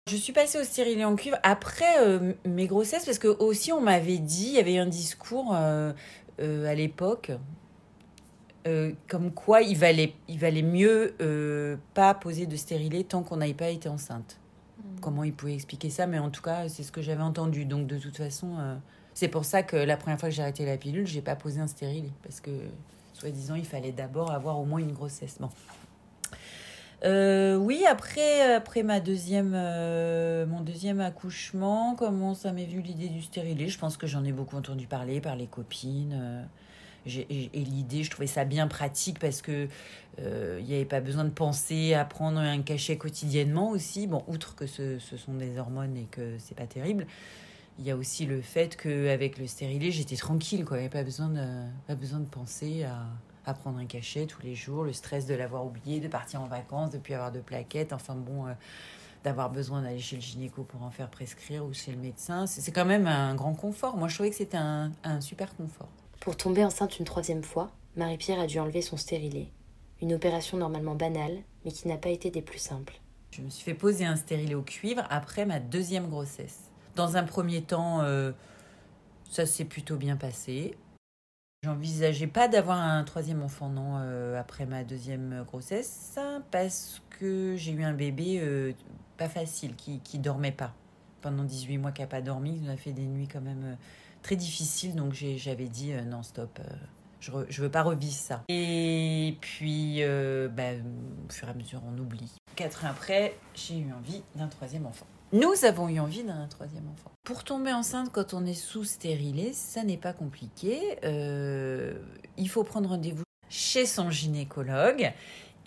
Je 0.09 0.15
suis 0.15 0.33
passée 0.33 0.59
au 0.59 0.63
stérilet 0.63 1.05
en 1.05 1.15
cuivre 1.15 1.37
après 1.43 1.99
euh, 1.99 2.33
mes 2.45 2.65
grossesses 2.65 3.05
parce 3.05 3.19
que 3.19 3.27
aussi 3.27 3.71
on 3.71 3.79
m'avait 3.79 4.17
dit, 4.17 4.47
il 4.47 4.55
y 4.55 4.59
avait 4.59 4.77
un 4.77 4.87
discours 4.87 5.53
euh, 5.55 5.93
euh, 6.39 6.65
à 6.65 6.73
l'époque 6.73 7.31
euh, 8.67 8.91
comme 9.07 9.31
quoi 9.31 9.61
il 9.61 9.77
valait, 9.77 10.13
il 10.27 10.37
valait 10.37 10.61
mieux 10.61 11.15
euh, 11.21 11.77
pas 11.93 12.13
poser 12.13 12.45
de 12.45 12.55
stérilet 12.55 13.03
tant 13.03 13.23
qu'on 13.23 13.37
n'avait 13.37 13.53
pas 13.53 13.69
été 13.69 13.87
enceinte. 13.87 14.37
Comment 15.01 15.23
il 15.23 15.33
pouvait 15.33 15.53
expliquer 15.53 15.89
ça, 15.89 16.07
mais 16.07 16.19
en 16.19 16.29
tout 16.29 16.41
cas 16.41 16.67
c'est 16.67 16.83
ce 16.83 16.91
que 16.91 17.01
j'avais 17.01 17.23
entendu. 17.23 17.65
Donc 17.65 17.87
de 17.87 17.97
toute 17.97 18.17
façon, 18.17 18.57
euh, 18.59 18.75
c'est 19.13 19.29
pour 19.29 19.45
ça 19.45 19.63
que 19.63 19.77
la 19.77 19.97
première 19.97 20.19
fois 20.19 20.29
que 20.29 20.35
j'ai 20.35 20.41
arrêté 20.41 20.65
la 20.65 20.77
pilule, 20.77 21.07
j'ai 21.07 21.21
pas 21.21 21.35
posé 21.35 21.61
un 21.61 21.67
stérilet 21.67 22.11
parce 22.21 22.41
que 22.41 22.51
soi-disant 23.13 23.55
il 23.55 23.65
fallait 23.65 23.91
d'abord 23.91 24.31
avoir 24.31 24.59
au 24.59 24.65
moins 24.65 24.79
une 24.79 24.93
grossesse. 24.93 25.37
Bon. 25.39 25.49
Euh, 27.05 27.55
oui, 27.55 27.85
après, 27.89 28.53
après 28.53 28.83
ma 28.83 28.99
deuxième, 28.99 29.53
euh, 29.55 30.45
mon 30.45 30.59
deuxième 30.59 30.99
accouchement, 30.99 31.95
comment 31.95 32.33
ça 32.33 32.51
m'est 32.51 32.65
vu 32.65 32.81
l'idée 32.81 33.07
du 33.07 33.21
stérilet? 33.21 33.69
Je 33.69 33.79
pense 33.79 33.95
que 33.95 34.05
j'en 34.05 34.25
ai 34.25 34.33
beaucoup 34.33 34.57
entendu 34.57 34.85
parler 34.85 35.21
par 35.21 35.37
les 35.37 35.47
copines. 35.47 36.45
Et 37.17 37.49
l'idée, 37.53 38.03
je 38.03 38.11
trouvais 38.11 38.27
ça 38.27 38.45
bien 38.45 38.67
pratique 38.67 39.19
parce 39.19 39.41
que 39.41 39.67
euh, 40.21 40.57
il 40.59 40.65
n'y 40.65 40.75
avait 40.75 40.85
pas 40.85 41.01
besoin 41.01 41.23
de 41.23 41.29
penser 41.29 41.93
à 41.93 42.05
prendre 42.05 42.39
un 42.39 42.61
cachet 42.61 42.97
quotidiennement 42.97 43.69
aussi. 43.69 44.07
Bon, 44.07 44.23
outre 44.27 44.55
que 44.55 44.67
ce, 44.67 44.99
sont 44.99 45.33
des 45.33 45.57
hormones 45.57 45.95
et 45.97 46.05
que 46.05 46.37
c'est 46.39 46.55
pas 46.55 46.67
terrible, 46.67 47.05
il 47.77 47.85
y 47.85 47.91
a 47.91 47.95
aussi 47.95 48.25
le 48.25 48.41
fait 48.41 48.75
qu'avec 48.75 49.37
le 49.37 49.47
stérilet, 49.47 49.91
j'étais 49.91 50.17
tranquille, 50.17 50.65
quoi. 50.65 50.77
Il 50.77 50.81
n'y 50.81 50.85
avait 50.87 50.97
pas 50.97 51.03
besoin 51.03 51.29
de, 51.29 51.45
pas 51.87 51.95
besoin 51.95 52.19
de 52.19 52.25
penser 52.25 52.83
à, 52.83 53.05
prendre 53.55 53.79
un 53.79 53.87
cachet 53.87 54.27
tous 54.27 54.43
les 54.43 54.53
jours, 54.53 54.83
le 54.83 54.93
stress 54.93 55.25
de 55.25 55.33
l'avoir 55.33 55.65
oublié, 55.65 55.99
de 55.99 56.07
partir 56.07 56.39
en 56.39 56.45
vacances, 56.45 56.91
de 56.91 56.99
plus 56.99 57.15
avoir 57.15 57.31
de 57.31 57.39
plaquettes, 57.39 57.93
enfin 57.93 58.13
bon, 58.13 58.45
euh, 58.45 58.53
d'avoir 59.23 59.49
besoin 59.49 59.81
d'aller 59.81 59.97
chez 59.97 60.17
le 60.17 60.21
gynéco 60.21 60.61
pour 60.61 60.83
en 60.83 60.91
faire 60.91 61.09
prescrire 61.09 61.65
ou 61.65 61.73
chez 61.73 61.91
le 61.91 61.97
médecin. 61.97 62.45
C'est 62.45 62.71
quand 62.71 62.85
même 62.85 63.07
un 63.07 63.33
grand 63.33 63.55
confort. 63.55 63.97
Moi, 63.97 64.07
je 64.07 64.13
trouvais 64.13 64.29
que 64.29 64.35
c'était 64.35 64.57
un 64.57 64.91
super 65.19 65.55
confort. 65.55 65.89
Pour 66.19 66.35
tomber 66.35 66.65
enceinte 66.65 66.99
une 66.99 67.05
troisième 67.05 67.43
fois, 67.43 67.71
Marie-Pierre 67.95 68.41
a 68.41 68.47
dû 68.47 68.59
enlever 68.59 68.81
son 68.81 68.97
stérilet. 68.97 69.47
Une 70.01 70.13
opération 70.13 70.57
normalement 70.57 70.95
banale, 70.95 71.37
mais 71.63 71.71
qui 71.71 71.87
n'a 71.87 71.97
pas 71.97 72.09
été 72.09 72.29
des 72.29 72.41
plus 72.41 72.59
simples. 72.59 72.99
Je 73.31 73.41
me 73.41 73.49
suis 73.49 73.63
fait 73.63 73.73
poser 73.73 74.05
un 74.05 74.17
stérilet 74.17 74.55
au 74.55 74.61
cuivre 74.61 75.03
après 75.09 75.45
ma 75.45 75.59
deuxième 75.59 76.09
grossesse. 76.09 76.71
Dans 76.95 77.15
un 77.15 77.23
premier 77.23 77.61
temps, 77.61 78.01
euh, 78.01 78.33
ça 79.29 79.45
s'est 79.45 79.63
plutôt 79.63 79.95
bien 79.95 80.17
passé. 80.17 80.75
J'envisageais 81.63 82.27
pas 82.27 82.49
d'avoir 82.49 82.79
un 82.79 83.03
troisième 83.05 83.41
enfant, 83.41 83.69
non, 83.69 83.97
euh, 83.97 84.37
après 84.39 84.65
ma 84.65 84.83
deuxième 84.83 85.43
grossesse, 85.45 86.17
parce 86.51 87.01
que 87.11 87.55
j'ai 87.55 87.71
eu 87.71 87.83
un 87.83 87.93
bébé 87.93 88.39
euh, 88.41 88.73
pas 89.17 89.29
facile, 89.29 89.75
qui, 89.75 89.99
qui 89.99 90.19
dormait 90.19 90.51
pas. 90.51 90.73
Pendant 91.21 91.43
18 91.43 91.77
mois 91.77 91.91
qu'il 91.91 92.03
n'a 92.03 92.07
pas 92.07 92.21
dormi, 92.21 92.59
il 92.61 92.69
a 92.69 92.77
fait 92.77 92.93
des 92.93 93.05
nuits 93.05 93.27
quand 93.27 93.41
même 93.41 93.77
très 94.21 94.35
difficiles, 94.35 94.95
donc 94.95 95.13
j'avais 95.13 95.67
dit 95.67 95.93
euh, 95.93 96.03
non, 96.03 96.23
stop, 96.23 96.59
euh, 96.59 96.73
je, 97.19 97.31
re- 97.31 97.45
je 97.49 97.61
veux 97.61 97.69
pas 97.69 97.83
revivre 97.83 98.13
ça. 98.13 98.43
Et 98.49 99.37
puis, 99.41 100.03
euh, 100.03 100.47
bah, 100.47 100.71
au 101.27 101.31
fur 101.31 101.47
et 101.47 101.51
à 101.51 101.53
mesure, 101.53 101.81
on 101.87 101.97
oublie. 101.99 102.31
Quatre 102.55 102.85
ans 102.85 102.89
après, 102.89 103.37
j'ai 103.53 103.77
eu 103.77 103.91
envie 103.93 104.21
d'un 104.35 104.47
troisième 104.47 104.85
enfant. 104.85 105.05
Nous 105.31 105.63
avons 105.63 105.89
eu 105.89 105.99
envie 105.99 106.23
d'un 106.23 106.47
troisième 106.47 106.87
enfant. 106.89 107.11
Pour 107.23 107.43
tomber 107.43 107.71
enceinte 107.71 108.09
quand 108.11 108.33
on 108.33 108.45
est 108.45 108.55
sous 108.55 108.83
stérilé, 108.83 109.53
ça 109.53 109.83
n'est 109.83 109.97
pas 109.97 110.11
compliqué. 110.13 110.97
Il 111.03 112.49
faut 112.49 112.63
prendre 112.63 112.89
rendez-vous 112.89 113.23
chez 113.47 113.85
son 113.85 114.09
gynécologue 114.09 115.11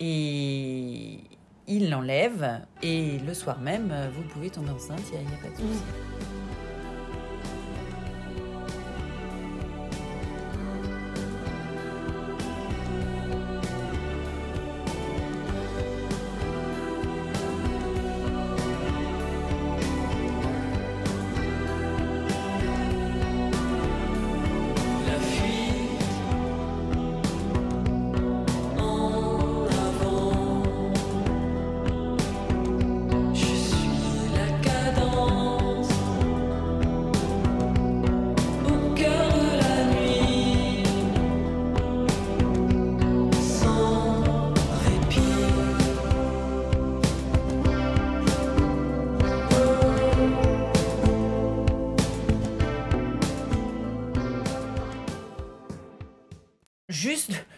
et 0.01 1.19
il 1.67 1.89
l'enlève. 1.89 2.65
Et 2.81 3.19
le 3.19 3.33
soir 3.33 3.59
même, 3.61 3.93
vous 4.13 4.23
pouvez 4.23 4.49
tomber 4.49 4.71
enceinte, 4.71 4.99
il 5.13 5.19
n'y 5.19 5.33
a, 5.33 5.37
pas 5.37 5.49
de 5.49 5.55
souci. 5.55 6.32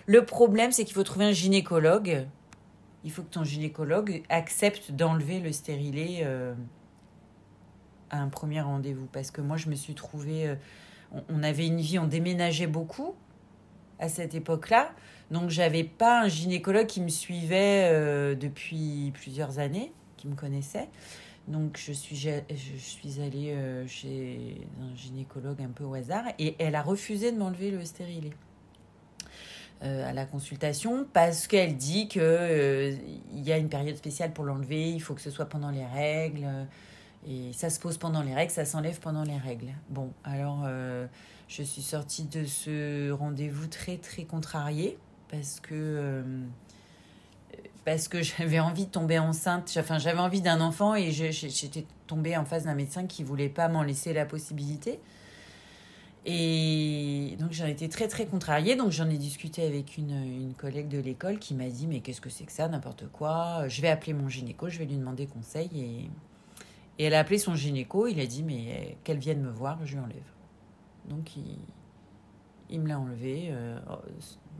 Le 0.05 0.23
problème, 0.25 0.71
c'est 0.71 0.85
qu'il 0.85 0.93
faut 0.93 1.03
trouver 1.03 1.25
un 1.25 1.31
gynécologue. 1.31 2.27
Il 3.03 3.11
faut 3.11 3.23
que 3.23 3.31
ton 3.31 3.43
gynécologue 3.43 4.23
accepte 4.29 4.91
d'enlever 4.91 5.39
le 5.39 5.51
stérilet 5.51 6.21
euh, 6.23 6.53
à 8.11 8.19
un 8.19 8.29
premier 8.29 8.61
rendez-vous. 8.61 9.07
Parce 9.11 9.31
que 9.31 9.41
moi, 9.41 9.57
je 9.57 9.69
me 9.69 9.75
suis 9.75 9.95
trouvée. 9.95 10.49
euh, 10.49 10.55
on, 11.29 11.43
avait 11.43 11.67
une 11.67 11.79
vie, 11.79 11.97
on 11.97 12.07
déménageait 12.07 12.67
beaucoup 12.67 13.15
à 13.99 14.09
cette 14.09 14.35
époque-là. 14.35 14.91
Donc, 15.31 15.49
j'avais 15.49 15.83
pas 15.83 16.21
un 16.21 16.27
gynécologue 16.27 16.87
qui 16.87 17.01
me 17.01 17.09
suivait 17.09 17.89
euh, 17.91 18.35
depuis 18.35 19.11
plusieurs 19.13 19.57
années, 19.57 19.91
qui 20.17 20.27
me 20.27 20.35
connaissait. 20.35 20.89
Donc, 21.47 21.79
je 21.83 21.93
suis, 21.93 22.15
suis 22.77 23.21
allée 23.21 23.55
chez 23.87 24.67
un 24.81 24.95
gynécologue 24.95 25.61
un 25.61 25.69
peu 25.69 25.83
au 25.83 25.93
hasard 25.93 26.25
et 26.39 26.55
elle 26.57 26.73
a 26.73 26.81
refusé 26.81 27.31
de 27.31 27.37
m'enlever 27.37 27.69
le 27.69 27.85
stérilet 27.85 28.31
à 29.81 30.13
la 30.13 30.25
consultation 30.25 31.05
parce 31.13 31.47
qu'elle 31.47 31.75
dit 31.75 32.07
que 32.07 32.19
euh, 32.19 32.95
il 33.33 33.43
y 33.43 33.51
a 33.51 33.57
une 33.57 33.69
période 33.69 33.95
spéciale 33.97 34.31
pour 34.31 34.45
l'enlever, 34.45 34.89
il 34.89 35.01
faut 35.01 35.13
que 35.13 35.21
ce 35.21 35.29
soit 35.29 35.45
pendant 35.45 35.69
les 35.69 35.85
règles 35.85 36.45
euh, 36.45 36.63
et 37.27 37.53
ça 37.53 37.69
se 37.69 37.79
pose 37.79 37.97
pendant 37.97 38.21
les 38.21 38.33
règles, 38.33 38.51
ça 38.51 38.65
s'enlève 38.65 38.99
pendant 38.99 39.23
les 39.23 39.37
règles. 39.37 39.73
Bon, 39.89 40.11
alors 40.23 40.63
euh, 40.65 41.07
je 41.47 41.63
suis 41.63 41.81
sortie 41.81 42.23
de 42.23 42.45
ce 42.45 43.11
rendez-vous 43.11 43.67
très 43.67 43.97
très 43.97 44.23
contrariée 44.23 44.97
parce 45.29 45.59
que 45.59 45.73
euh, 45.73 46.23
parce 47.83 48.07
que 48.07 48.21
j'avais 48.37 48.59
envie 48.59 48.85
de 48.85 48.91
tomber 48.91 49.19
enceinte, 49.19 49.75
enfin 49.79 49.97
j'avais 49.97 50.19
envie 50.19 50.41
d'un 50.41 50.61
enfant 50.61 50.95
et 50.95 51.11
j'étais 51.11 51.85
tombée 52.07 52.37
en 52.37 52.45
face 52.45 52.65
d'un 52.65 52.75
médecin 52.75 53.07
qui 53.07 53.23
voulait 53.23 53.49
pas 53.49 53.67
m'en 53.67 53.83
laisser 53.83 54.13
la 54.13 54.25
possibilité. 54.25 54.99
Et 56.27 57.35
donc 57.39 57.51
j'en 57.51 57.67
étais 57.67 57.87
très 57.87 58.07
très 58.07 58.25
contrariée. 58.25 58.75
Donc 58.75 58.91
j'en 58.91 59.09
ai 59.09 59.17
discuté 59.17 59.65
avec 59.65 59.97
une, 59.97 60.11
une 60.11 60.53
collègue 60.55 60.87
de 60.87 60.97
l'école 60.99 61.37
qui 61.37 61.53
m'a 61.53 61.69
dit 61.69 61.85
mais 61.87 61.99
qu'est-ce 61.99 62.21
que 62.21 62.29
c'est 62.31 62.45
que 62.45 62.51
ça, 62.51 62.67
n'importe 62.67 63.07
quoi. 63.11 63.67
Je 63.67 63.81
vais 63.81 63.89
appeler 63.89 64.13
mon 64.13 64.27
gynéco, 64.27 64.67
je 64.69 64.79
vais 64.79 64.85
lui 64.85 64.97
demander 64.97 65.27
conseil. 65.27 65.69
Et, 65.75 66.09
et 66.97 67.05
elle 67.05 67.13
a 67.13 67.19
appelé 67.19 67.37
son 67.37 67.55
gynéco, 67.55 68.07
il 68.07 68.19
a 68.19 68.25
dit 68.25 68.41
mais 68.41 68.97
qu'elle 69.03 69.19
vienne 69.19 69.41
me 69.41 69.51
voir, 69.51 69.85
je 69.85 69.93
lui 69.93 70.01
enlève. 70.03 70.31
Donc 71.09 71.37
il, 71.37 71.59
il 72.71 72.79
me 72.79 72.87
l'a 72.87 72.99
enlevé 72.99 73.49
euh, 73.51 73.77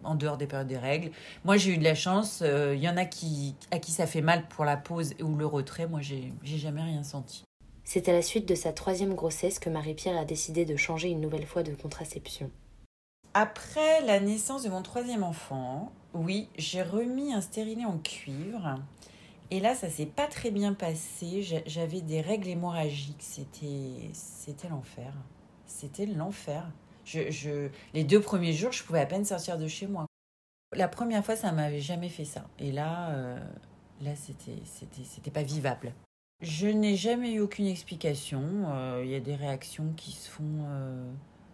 en 0.03 0.13
dehors 0.13 0.38
des 0.38 0.45
périodes 0.45 0.67
des 0.67 0.77
règles. 0.77 1.10
Moi 1.45 1.57
j'ai 1.57 1.74
eu 1.74 1.77
de 1.79 1.84
la 1.84 1.95
chance. 1.95 2.43
euh, 2.43 2.75
Il 2.75 2.84
y 2.84 2.89
en 2.89 2.98
a 2.98 3.05
qui, 3.05 3.55
à 3.72 3.79
qui 3.79 3.91
ça 3.91 4.05
fait 4.05 4.22
mal 4.22 4.48
pour 4.50 4.65
la 4.65 4.77
pause 4.77 5.15
ou 5.19 5.36
le 5.36 5.48
retrait. 5.48 5.88
Moi 5.88 6.01
j'ai 6.01 6.31
jamais 6.43 6.84
rien 6.84 7.01
senti. 7.01 7.45
C'est 7.88 8.10
à 8.10 8.13
la 8.13 8.22
suite 8.24 8.48
de 8.48 8.56
sa 8.56 8.74
troisième 8.74 9.13
grossesse 9.13 9.60
que 9.60 9.70
Marie-Pierre 9.70 10.18
a 10.18 10.25
décidé 10.25 10.65
de 10.65 10.75
changer 10.75 11.10
une 11.10 11.22
nouvelle 11.22 11.46
fois 11.46 11.62
de 11.63 11.74
contraception. 11.75 12.50
Après 13.36 14.01
la 14.01 14.20
naissance 14.20 14.63
de 14.63 14.70
mon 14.70 14.82
troisième 14.82 15.24
enfant, 15.24 15.92
oui, 16.13 16.50
j'ai 16.58 16.82
remis 16.82 17.32
un 17.34 17.42
stérilet 17.42 17.86
en 17.86 18.00
cuivre. 18.00 18.80
Et 19.51 19.60
là, 19.60 19.75
ça 19.75 19.89
s'est 19.89 20.08
pas 20.08 20.25
très 20.27 20.50
bien 20.50 20.74
passé. 20.74 21.44
J'a- 21.44 21.62
J'avais 21.68 22.01
des 22.01 22.22
règles 22.22 22.48
hémorragiques. 22.48 23.22
C'était, 23.22 24.10
c'était 24.13 24.68
l'enfer. 24.70 25.13
C'était 25.68 26.08
l'enfer. 26.08 26.72
Je, 27.04 27.30
je, 27.30 27.70
les 27.94 28.04
deux 28.04 28.20
premiers 28.22 28.54
jours, 28.54 28.72
je 28.72 28.84
pouvais 28.84 29.01
à 29.01 29.06
peine 29.06 29.25
sortir 29.25 29.60
de 29.60 29.68
chez 29.68 29.86
moi. 29.86 30.08
La 30.75 30.88
première 30.88 31.24
fois, 31.24 31.36
ça 31.36 31.51
m'avait 31.51 31.82
jamais 31.82 32.10
fait 32.10 32.25
ça. 32.25 32.46
Et 32.58 32.72
là, 32.72 33.12
euh, 33.12 33.38
là, 34.01 34.15
c'était, 34.15 34.58
c'était, 34.65 35.04
c'était 35.04 35.30
pas 35.32 35.44
vivable. 35.44 35.94
Je 36.42 36.68
n'ai 36.68 36.96
jamais 36.96 37.32
eu 37.34 37.39
aucune 37.39 37.65
explication. 37.68 38.42
Euh, 38.68 39.01
Il 39.06 39.10
y 39.12 39.15
a 39.15 39.20
des 39.20 39.36
réactions 39.36 39.94
qui 39.96 40.12
se 40.12 40.30
font. 40.30 40.44
euh, 40.68 41.10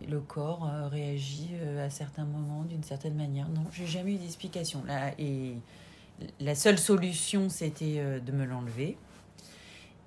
le 0.09 0.19
corps 0.19 0.67
euh, 0.67 0.87
réagit 0.87 1.51
à 1.79 1.91
certains 1.91 2.25
moments 2.25 2.63
d'une 2.63 2.83
certaine 2.83 3.13
manière. 3.15 3.47
Non, 3.49 3.63
j'ai 3.71 3.85
jamais 3.85 4.13
eu 4.13 4.17
d'explication. 4.17 4.83
La 6.39 6.55
seule 6.55 6.79
solution, 6.79 7.49
c'était 7.49 8.19
de 8.19 8.31
me 8.31 8.45
l'enlever. 8.45 8.97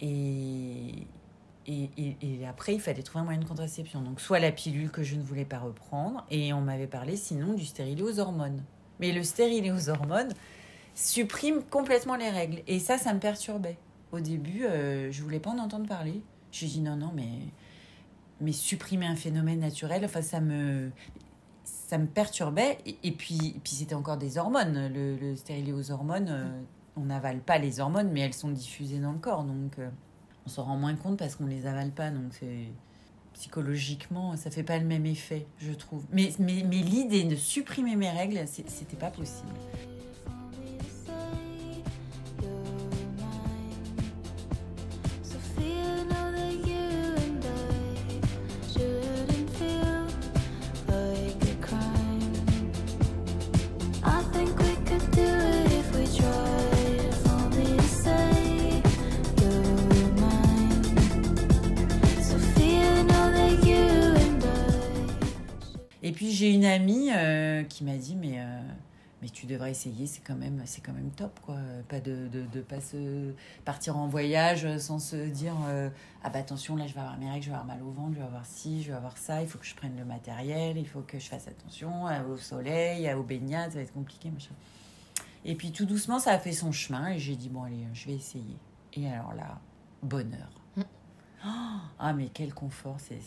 Et- 0.00 1.07
et 1.66 2.47
après, 2.47 2.75
il 2.75 2.81
fallait 2.81 3.02
trouver 3.02 3.23
un 3.23 3.25
moyen 3.25 3.40
de 3.40 3.45
contraception. 3.47 4.02
Donc, 4.02 4.21
soit 4.21 4.38
la 4.40 4.50
pilule 4.52 4.90
que 4.90 5.02
je 5.04 5.14
ne 5.14 5.23
voulais 5.23 5.45
pas 5.45 5.59
reprendre, 5.61 6.26
et 6.31 6.52
on 6.52 6.61
m'avait 6.61 6.87
parlé 6.88 7.16
sinon 7.16 7.54
du 7.54 7.64
stérilet 7.64 8.02
aux 8.02 8.19
hormones. 8.19 8.62
Mais 9.00 9.12
le 9.12 9.23
stérilet 9.23 9.71
aux 9.71 9.88
hormones 9.88 10.33
supprime 10.95 11.62
complètement 11.62 12.16
les 12.16 12.31
règles. 12.31 12.62
Et 12.66 12.78
ça, 12.81 12.99
ça 12.99 13.14
me 13.14 13.21
perturbait. 13.21 13.76
Au 14.14 14.21
début, 14.21 14.64
euh, 14.64 15.11
je 15.11 15.23
voulais 15.25 15.40
pas 15.40 15.50
en 15.50 15.59
entendre 15.59 15.88
parler. 15.88 16.23
J'ai 16.52 16.68
dit 16.68 16.80
non, 16.80 16.94
non, 16.94 17.11
mais, 17.12 17.49
mais 18.40 18.52
supprimer 18.52 19.06
un 19.06 19.16
phénomène 19.16 19.59
naturel, 19.59 20.04
enfin, 20.04 20.23
ça 20.23 20.40
me, 20.40 20.92
ça 21.64 21.99
me 21.99 22.06
perturbait. 22.06 22.78
Et, 22.87 23.11
puis, 23.11 23.59
puis 23.64 23.73
c'était 23.73 23.97
encore 23.97 24.16
des 24.16 24.38
hormones. 24.38 24.88
Le, 24.94 25.16
le 25.16 25.75
aux 25.75 25.90
hormones, 25.90 26.28
euh, 26.28 26.62
on 26.97 27.06
n'avale 27.06 27.40
pas 27.40 27.59
les 27.59 27.80
hormones, 27.80 28.11
mais 28.12 28.21
elles 28.21 28.35
sont 28.35 28.50
diffusées 28.50 29.00
dans 29.00 29.11
le 29.11 29.18
corps. 29.18 29.42
Donc, 29.42 29.80
euh, 29.80 29.88
on 30.47 30.49
s'en 30.49 30.62
rend 30.62 30.76
moins 30.76 30.94
compte 30.94 31.18
parce 31.18 31.35
qu'on 31.35 31.47
les 31.47 31.66
avale 31.66 31.90
pas. 31.90 32.12
Donc, 32.12 32.35
c'est 32.38 32.68
psychologiquement, 33.33 34.37
ça 34.37 34.49
fait 34.49 34.62
pas 34.62 34.78
le 34.78 34.85
même 34.85 35.06
effet, 35.06 35.44
je 35.59 35.73
trouve. 35.73 36.04
Mais, 36.12 36.33
mais, 36.38 36.64
mais 36.64 36.83
l'idée 36.83 37.25
de 37.25 37.35
supprimer 37.35 37.97
mes 37.97 38.11
règles, 38.11 38.40
c'était 38.47 38.97
pas 38.97 39.11
possible. 39.11 39.50
Amie 66.75 67.11
euh, 67.12 67.62
qui 67.64 67.85
m'a 67.85 67.97
dit 67.97 68.16
mais 68.16 68.38
euh, 68.38 68.61
mais 69.23 69.28
tu 69.28 69.47
devrais 69.47 69.71
essayer 69.71 70.07
c'est 70.07 70.21
quand 70.21 70.35
même 70.35 70.62
c'est 70.64 70.81
quand 70.83 70.93
même 70.93 71.11
top 71.11 71.38
quoi. 71.40 71.57
Pas 71.88 72.00
de 72.00 72.28
de, 72.28 72.43
de 72.52 72.61
pas 72.61 72.81
se 72.81 73.33
partir 73.64 73.97
en 73.97 74.09
voyage 74.09 74.78
sans 74.78 74.99
se 74.99 75.16
dire 75.16 75.54
euh, 75.69 75.88
ah 76.23 76.31
bah 76.31 76.40
attention 76.40 76.76
là 76.76 76.87
je 76.87 76.95
vais 76.95 77.00
avoir 77.00 77.19
mes 77.19 77.31
règles 77.31 77.45
je 77.45 77.50
vais 77.50 77.57
avoir 77.57 77.66
mal 77.76 77.83
au 77.83 77.90
ventre 77.90 78.14
je 78.14 78.19
vais 78.19 78.26
avoir 78.26 78.45
ci 78.47 78.83
je 78.83 78.90
vais 78.90 78.97
avoir 78.97 79.16
ça 79.16 79.40
il 79.40 79.49
faut 79.49 79.59
que 79.59 79.66
je 79.66 79.75
prenne 79.75 79.97
le 79.97 80.04
matériel 80.04 80.76
il 80.76 80.87
faut 80.87 81.00
que 81.00 81.19
je 81.19 81.28
fasse 81.28 81.49
attention 81.49 82.04
au 82.31 82.37
soleil 82.37 83.12
aux 83.14 83.23
baignades 83.23 83.71
ça 83.71 83.76
va 83.76 83.83
être 83.83 83.95
compliqué 83.95 84.31
machin. 84.31 84.54
Et 85.45 85.54
puis 85.54 85.73
tout 85.73 85.87
doucement 85.87 86.19
ça 86.19 86.33
a 86.33 86.38
fait 86.38 86.52
son 86.52 86.73
chemin 86.73 87.09
et 87.09 87.19
j'ai 87.19 87.37
dit 87.37 87.49
bon 87.49 87.62
allez 87.62 87.87
je 87.93 88.07
vais 88.07 88.14
essayer. 88.14 88.57
Et 88.95 89.09
alors 89.09 89.35
là 89.35 89.61
bonheur. 90.02 90.50
Ah 91.99 92.12
mais 92.14 92.28
quel 92.28 92.52
confort 92.52 92.97
c'est 92.99 93.21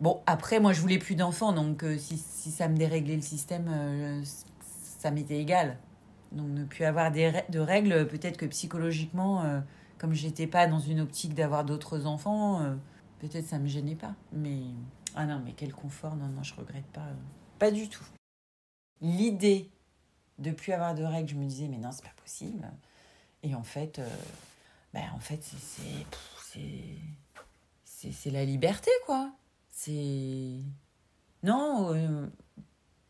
Bon, 0.00 0.22
après, 0.26 0.60
moi, 0.60 0.72
je 0.72 0.80
voulais 0.80 0.98
plus 0.98 1.16
d'enfants, 1.16 1.52
donc 1.52 1.82
euh, 1.82 1.98
si, 1.98 2.18
si 2.18 2.50
ça 2.52 2.68
me 2.68 2.76
déréglait 2.76 3.16
le 3.16 3.22
système, 3.22 3.66
euh, 3.68 4.22
ça 5.00 5.10
m'était 5.10 5.38
égal. 5.38 5.76
Donc, 6.30 6.48
ne 6.50 6.64
plus 6.64 6.84
avoir 6.84 7.10
des 7.10 7.32
de 7.48 7.58
règles, 7.58 8.06
peut-être 8.06 8.36
que 8.36 8.46
psychologiquement, 8.46 9.42
euh, 9.42 9.60
comme 9.98 10.12
j'étais 10.12 10.46
pas 10.46 10.68
dans 10.68 10.78
une 10.78 11.00
optique 11.00 11.34
d'avoir 11.34 11.64
d'autres 11.64 12.06
enfants, 12.06 12.62
euh, 12.62 12.76
peut-être 13.18 13.46
ça 13.46 13.58
me 13.58 13.66
gênait 13.66 13.96
pas. 13.96 14.14
Mais, 14.32 14.60
ah 15.16 15.26
non, 15.26 15.42
mais 15.44 15.52
quel 15.52 15.72
confort, 15.72 16.14
non, 16.14 16.28
non, 16.28 16.44
je 16.44 16.54
regrette 16.54 16.86
pas. 16.86 17.06
pas 17.58 17.72
du 17.72 17.88
tout. 17.88 18.04
L'idée 19.00 19.68
de 20.38 20.52
plus 20.52 20.72
avoir 20.72 20.94
de 20.94 21.02
règles, 21.02 21.30
je 21.30 21.34
me 21.34 21.44
disais, 21.44 21.66
mais 21.66 21.78
non, 21.78 21.90
c'est 21.90 22.04
pas 22.04 22.14
possible. 22.22 22.70
Et 23.42 23.54
en 23.54 23.64
fait, 23.64 24.00
ben, 24.94 25.04
en 25.14 25.20
fait, 25.20 25.42
c'est 25.42 26.06
c'est 28.10 28.30
la 28.30 28.44
liberté, 28.44 28.90
quoi. 29.06 29.32
C'est. 29.80 30.58
Non, 31.44 31.94
euh, 31.94 32.26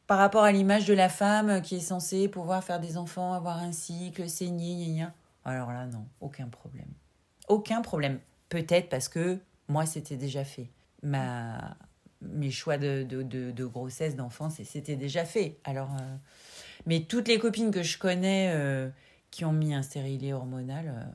par 0.07 0.19
rapport 0.19 0.45
à 0.45 0.53
l'image 0.53 0.85
de 0.85 0.93
la 0.93 1.09
femme 1.09 1.63
qui 1.63 1.77
est 1.77 1.81
censée 1.81 2.29
pouvoir 2.29 2.63
faire 2.63 2.79
des 2.79 2.99
enfants, 2.99 3.33
avoir 3.33 3.57
un 3.57 3.73
cycle, 3.73 4.29
saigner, 4.29 4.75
gna 4.75 5.05
gna. 5.07 5.15
Alors 5.47 5.73
là, 5.73 5.87
non, 5.87 6.07
aucun 6.21 6.47
problème. 6.49 6.91
Aucun 7.49 7.81
problème. 7.81 8.21
Peut-être 8.51 8.91
parce 8.91 9.09
que 9.09 9.39
moi, 9.69 9.87
c'était 9.87 10.19
déjà 10.19 10.45
fait. 10.45 10.69
Ma... 11.03 11.75
Mes 12.21 12.51
choix 12.51 12.77
de, 12.77 13.03
de, 13.05 13.65
grossesse, 13.65 14.15
d'enfance, 14.15 14.61
c'était 14.65 14.97
déjà 14.97 15.25
fait. 15.25 15.57
Alors, 15.65 15.89
euh, 15.95 16.17
Mais 16.85 17.01
toutes 17.01 17.29
les 17.29 17.39
copines 17.39 17.71
que 17.71 17.83
je 17.83 17.97
connais 17.97 18.53
euh, 18.55 18.91
qui 19.31 19.47
ont 19.47 19.53
mis 19.53 19.73
un 19.73 19.83
stérilet 19.83 20.35
hormonal, 20.35 21.13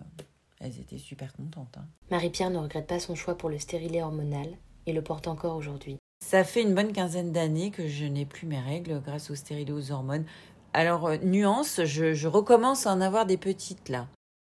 elles 0.61 0.79
étaient 0.79 0.97
super 0.97 1.33
contentes. 1.33 1.77
hein. 1.77 1.85
Marie-Pierre 2.09 2.49
ne 2.49 2.57
regrette 2.57 2.87
pas 2.87 2.99
son 2.99 3.13
choix 3.13 3.37
pour 3.37 3.49
le 3.49 3.59
stérilet 3.59 4.01
hormonal 4.01 4.47
et 4.85 4.93
le 4.93 5.01
porte 5.01 5.27
encore 5.27 5.55
aujourd'hui. 5.55 5.97
Ça 6.23 6.43
fait 6.43 6.61
une 6.61 6.73
bonne 6.73 6.93
quinzaine 6.93 7.31
d'années 7.31 7.69
que 7.69 7.87
je 7.87 8.05
n'ai 8.05 8.25
plus 8.25 8.47
mes 8.47 8.59
règles 8.59 9.01
grâce 9.05 9.29
au 9.29 9.35
stérilet 9.35 9.73
aux 9.73 9.91
hormones. 9.91 10.25
Alors, 10.73 11.07
euh, 11.07 11.17
nuance, 11.17 11.81
je, 11.83 12.27
recommence 12.27 12.87
à 12.87 12.93
en 12.93 13.01
avoir 13.01 13.25
des 13.25 13.37
petites 13.37 13.89
là. 13.89 14.07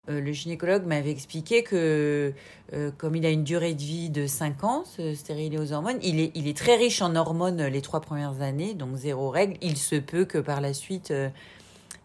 Euh, 0.08 0.20
le 0.20 0.30
gynécologue 0.30 0.86
m'avait 0.86 1.10
expliqué 1.10 1.64
que, 1.64 2.32
euh, 2.72 2.90
comme 2.96 3.16
il 3.16 3.26
a 3.26 3.30
une 3.30 3.42
durée 3.42 3.74
de 3.74 3.82
vie 3.82 4.08
de 4.08 4.28
5 4.28 4.62
ans, 4.62 4.84
ce 4.84 5.14
stérilet 5.14 5.58
aux 5.58 5.72
hormones, 5.72 5.98
il 6.02 6.20
est, 6.20 6.30
il 6.36 6.46
est 6.46 6.56
très 6.56 6.76
riche 6.76 7.02
en 7.02 7.16
hormones 7.16 7.64
les 7.64 7.82
trois 7.82 8.00
premières 8.00 8.40
années, 8.40 8.74
donc 8.74 8.96
zéro 8.96 9.28
règle. 9.28 9.56
Il 9.60 9.76
se 9.76 9.96
peut 9.96 10.24
que 10.24 10.38
par 10.38 10.60
la 10.60 10.72
suite, 10.72 11.12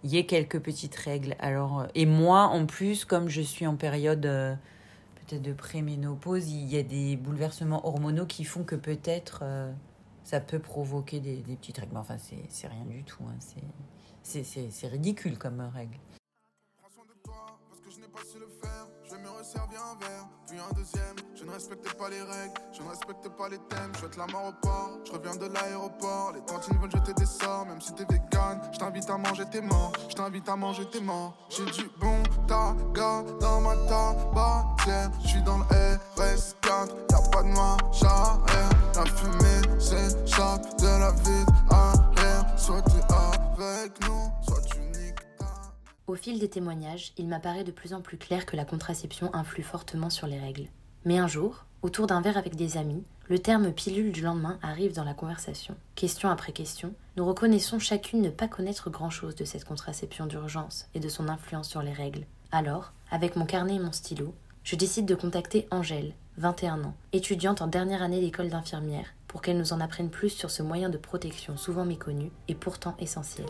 il 0.04 0.10
y 0.10 0.18
ait 0.18 0.26
quelques 0.26 0.60
petites 0.60 0.96
règles. 0.96 1.36
Alors, 1.40 1.86
et 1.94 2.08
moi, 2.08 2.46
en 2.46 2.66
plus, 2.66 3.06
comme 3.06 3.30
je 3.30 3.42
suis 3.42 3.68
en 3.68 3.76
période 3.76 4.58
peut-être 5.32 5.42
de 5.44 5.54
préménopause, 5.54 6.50
il 6.50 6.68
y 6.68 6.78
a 6.78 6.84
des 6.84 7.16
bouleversements 7.16 7.86
hormonaux 7.88 8.26
qui 8.26 8.44
font 8.44 8.64
que 8.64 8.76
peut-être 8.76 9.40
euh, 9.44 9.72
ça 10.24 10.40
peut 10.40 10.60
provoquer 10.60 11.20
des, 11.20 11.38
des 11.38 11.56
petites 11.56 11.78
règles. 11.78 11.94
Mais 11.94 12.00
enfin, 12.00 12.18
c'est 12.18 12.68
rien 12.68 12.86
du 12.86 13.04
tout. 13.04 13.24
hein. 13.28 13.36
C'est- 13.40 13.62
C'est 14.24 14.44
c'est- 14.44 14.70
c'est 14.70 14.88
ridicule 14.88 15.38
comme 15.40 15.60
euh, 15.62 15.70
règle. 15.70 15.98
pas 18.14 18.20
su 18.30 18.40
le 18.40 18.48
faire. 18.62 18.88
Je 19.06 19.16
vais 19.16 19.22
me 19.22 19.30
resservir 19.30 19.80
un 19.82 19.96
verre, 20.00 20.28
puis 20.48 20.58
un 20.58 20.74
deuxième. 20.76 21.16
Je 21.36 21.44
ne 21.46 21.52
respecte 21.52 21.98
pas 21.98 22.10
les 22.10 22.22
règles, 22.22 22.54
je 22.74 22.82
ne 22.84 22.90
respecte 22.90 23.30
pas 23.38 23.48
les 23.48 23.58
thèmes. 23.70 23.92
Je 24.02 24.06
te 24.08 24.18
la 24.20 24.28
mort 24.28 24.50
au 24.50 24.54
port, 24.62 25.00
je 25.06 25.12
reviens 25.14 25.36
de 25.38 25.46
l'aéroport. 25.46 26.34
Les 26.34 26.42
cantines 26.42 26.78
veulent 26.78 26.92
jeter 26.92 27.14
des 27.14 27.26
sorts, 27.26 27.66
même 27.68 27.80
si 27.80 27.94
t'es 27.94 28.04
vegan. 28.04 28.60
Je 28.74 28.78
t'invite 28.80 29.10
à 29.10 29.18
manger 29.18 29.46
tes 29.50 29.62
morts, 29.62 29.94
je 30.10 30.16
t'invite 30.16 30.50
à 30.50 30.56
manger 30.58 30.90
tes 30.90 31.00
morts. 31.02 31.34
J'ai 31.50 31.66
du 31.66 31.90
bon 32.00 32.22
taga 32.48 33.24
dans 33.40 33.62
ma 33.62 33.76
tabatière. 33.88 34.71
Je 34.84 35.28
suis 35.28 35.42
dans 35.44 35.60
le 35.60 35.64
RS4, 35.66 36.90
y'a 37.12 37.30
pas 37.32 37.44
de 37.44 37.50
marche 37.50 38.02
arrière. 38.02 38.70
La 38.96 39.06
fumée 39.06 39.80
s'échappe 39.80 40.80
de 40.80 40.88
la 40.88 41.12
ville 41.12 41.46
arrière. 41.70 42.60
Soit 42.60 42.82
t'es 42.82 43.14
avec 43.14 43.92
nous, 44.02 44.32
soit 44.42 44.62
tu 44.62 44.80
niques 44.80 45.20
Au 46.08 46.16
fil 46.16 46.40
des 46.40 46.50
témoignages, 46.50 47.14
il 47.18 47.28
m'apparaît 47.28 47.64
de 47.64 47.70
plus 47.70 47.94
en 47.94 48.02
plus 48.02 48.18
clair 48.18 48.48
que 48.48 48.56
la 48.56 48.66
contraception 48.66 49.30
influe 49.36 49.62
fortement 49.62 50.10
sur 50.10 50.26
les 50.26 50.40
règles. 50.40 50.66
Mais 51.06 51.20
un 51.20 51.28
jour, 51.28 51.66
autour 51.84 52.08
d'un 52.08 52.22
verre 52.22 52.38
avec 52.38 52.56
des 52.56 52.78
amis, 52.78 53.04
le 53.30 53.38
terme 53.38 53.72
pilule 53.74 54.12
du 54.12 54.22
lendemain 54.22 54.58
arrive 54.64 54.96
dans 54.96 55.04
la 55.04 55.14
conversation. 55.14 55.76
Question 55.94 56.30
après 56.30 56.54
question, 56.54 56.96
nous 57.18 57.26
reconnaissons 57.26 57.78
chacune 57.78 58.24
ne 58.24 58.32
pas 58.32 58.48
connaître 58.48 58.90
grand-chose 58.90 59.36
de 59.36 59.46
cette 59.46 59.66
contraception 59.66 60.26
d'urgence 60.26 60.88
et 60.96 61.00
de 61.00 61.10
son 61.10 61.30
influence 61.30 61.70
sur 61.70 61.84
les 61.84 61.94
règles. 61.94 62.26
Alors, 62.52 62.94
avec 63.12 63.36
mon 63.36 63.46
carnet 63.46 63.76
et 63.76 63.80
mon 63.80 63.92
stylo, 63.92 64.34
je 64.64 64.76
décide 64.76 65.06
de 65.06 65.16
contacter 65.16 65.68
Angèle, 65.72 66.14
21 66.38 66.84
ans, 66.84 66.94
étudiante 67.14 67.62
en 67.62 67.68
dernière 67.68 68.02
année 68.02 68.22
d'école 68.22 68.50
d'infirmière, 68.50 69.14
pour 69.28 69.42
qu'elle 69.42 69.58
nous 69.58 69.74
en 69.74 69.82
apprenne 69.82 70.10
plus 70.10 70.30
sur 70.30 70.52
ce 70.52 70.64
moyen 70.64 70.90
de 70.90 70.98
protection 70.98 71.58
souvent 71.58 71.86
méconnu 71.86 72.32
et 72.48 72.56
pourtant 72.56 72.96
essentiel. 73.00 73.48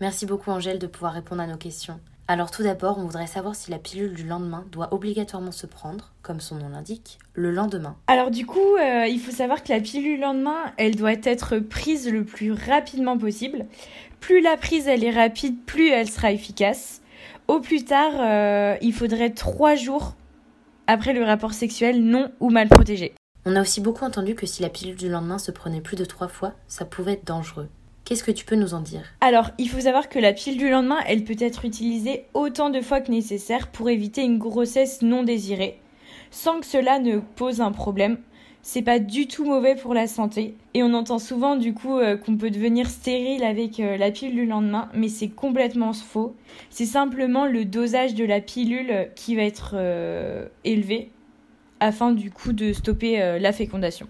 Merci 0.00 0.24
beaucoup 0.24 0.50
Angèle 0.50 0.78
de 0.78 0.86
pouvoir 0.86 1.12
répondre 1.12 1.42
à 1.42 1.46
nos 1.46 1.58
questions. 1.58 2.00
Alors 2.26 2.50
tout 2.50 2.62
d'abord, 2.62 2.96
on 2.98 3.04
voudrait 3.04 3.26
savoir 3.26 3.54
si 3.54 3.70
la 3.70 3.78
pilule 3.78 4.14
du 4.14 4.26
lendemain 4.26 4.64
doit 4.72 4.94
obligatoirement 4.94 5.52
se 5.52 5.66
prendre, 5.66 6.12
comme 6.22 6.40
son 6.40 6.54
nom 6.56 6.70
l'indique, 6.70 7.18
le 7.34 7.50
lendemain. 7.50 7.96
Alors 8.06 8.30
du 8.30 8.46
coup, 8.46 8.76
euh, 8.76 9.06
il 9.06 9.20
faut 9.20 9.32
savoir 9.32 9.62
que 9.62 9.72
la 9.72 9.80
pilule 9.80 10.14
du 10.14 10.20
lendemain, 10.22 10.72
elle 10.78 10.96
doit 10.96 11.12
être 11.12 11.58
prise 11.58 12.10
le 12.10 12.24
plus 12.24 12.52
rapidement 12.52 13.18
possible. 13.18 13.66
Plus 14.20 14.40
la 14.40 14.56
prise 14.56 14.88
elle 14.88 15.04
est 15.04 15.10
rapide, 15.10 15.56
plus 15.66 15.90
elle 15.90 16.08
sera 16.08 16.32
efficace. 16.32 17.02
Au 17.48 17.60
plus 17.60 17.84
tard, 17.84 18.12
euh, 18.20 18.76
il 18.80 18.94
faudrait 18.94 19.30
trois 19.30 19.74
jours 19.74 20.14
après 20.86 21.12
le 21.12 21.24
rapport 21.24 21.52
sexuel 21.52 22.02
non 22.02 22.30
ou 22.40 22.48
mal 22.48 22.68
protégé. 22.68 23.12
On 23.44 23.56
a 23.56 23.60
aussi 23.60 23.80
beaucoup 23.80 24.04
entendu 24.04 24.34
que 24.34 24.46
si 24.46 24.62
la 24.62 24.70
pilule 24.70 24.96
du 24.96 25.10
lendemain 25.10 25.38
se 25.38 25.50
prenait 25.50 25.80
plus 25.80 25.96
de 25.96 26.04
trois 26.04 26.28
fois, 26.28 26.54
ça 26.68 26.84
pouvait 26.84 27.14
être 27.14 27.26
dangereux. 27.26 27.68
Qu'est-ce 28.10 28.24
que 28.24 28.32
tu 28.32 28.44
peux 28.44 28.56
nous 28.56 28.74
en 28.74 28.80
dire? 28.80 29.04
Alors, 29.20 29.52
il 29.56 29.68
faut 29.68 29.78
savoir 29.78 30.08
que 30.08 30.18
la 30.18 30.32
pilule 30.32 30.58
du 30.58 30.68
lendemain, 30.68 30.98
elle 31.06 31.22
peut 31.22 31.36
être 31.38 31.64
utilisée 31.64 32.24
autant 32.34 32.68
de 32.68 32.80
fois 32.80 33.00
que 33.00 33.12
nécessaire 33.12 33.68
pour 33.68 33.88
éviter 33.88 34.22
une 34.22 34.38
grossesse 34.38 35.00
non 35.00 35.22
désirée, 35.22 35.78
sans 36.32 36.58
que 36.58 36.66
cela 36.66 36.98
ne 36.98 37.20
pose 37.20 37.60
un 37.60 37.70
problème. 37.70 38.18
C'est 38.62 38.82
pas 38.82 38.98
du 38.98 39.28
tout 39.28 39.44
mauvais 39.44 39.76
pour 39.76 39.94
la 39.94 40.08
santé. 40.08 40.56
Et 40.74 40.82
on 40.82 40.92
entend 40.92 41.20
souvent 41.20 41.54
du 41.54 41.72
coup 41.72 41.98
euh, 41.98 42.16
qu'on 42.16 42.36
peut 42.36 42.50
devenir 42.50 42.90
stérile 42.90 43.44
avec 43.44 43.78
euh, 43.78 43.96
la 43.96 44.10
pilule 44.10 44.34
du 44.34 44.46
lendemain, 44.46 44.88
mais 44.92 45.08
c'est 45.08 45.28
complètement 45.28 45.92
faux. 45.92 46.34
C'est 46.68 46.86
simplement 46.86 47.46
le 47.46 47.64
dosage 47.64 48.16
de 48.16 48.24
la 48.24 48.40
pilule 48.40 49.08
qui 49.14 49.36
va 49.36 49.42
être 49.42 49.74
euh, 49.74 50.48
élevé 50.64 51.12
afin 51.78 52.10
du 52.10 52.32
coup 52.32 52.52
de 52.52 52.72
stopper 52.72 53.22
euh, 53.22 53.38
la 53.38 53.52
fécondation. 53.52 54.08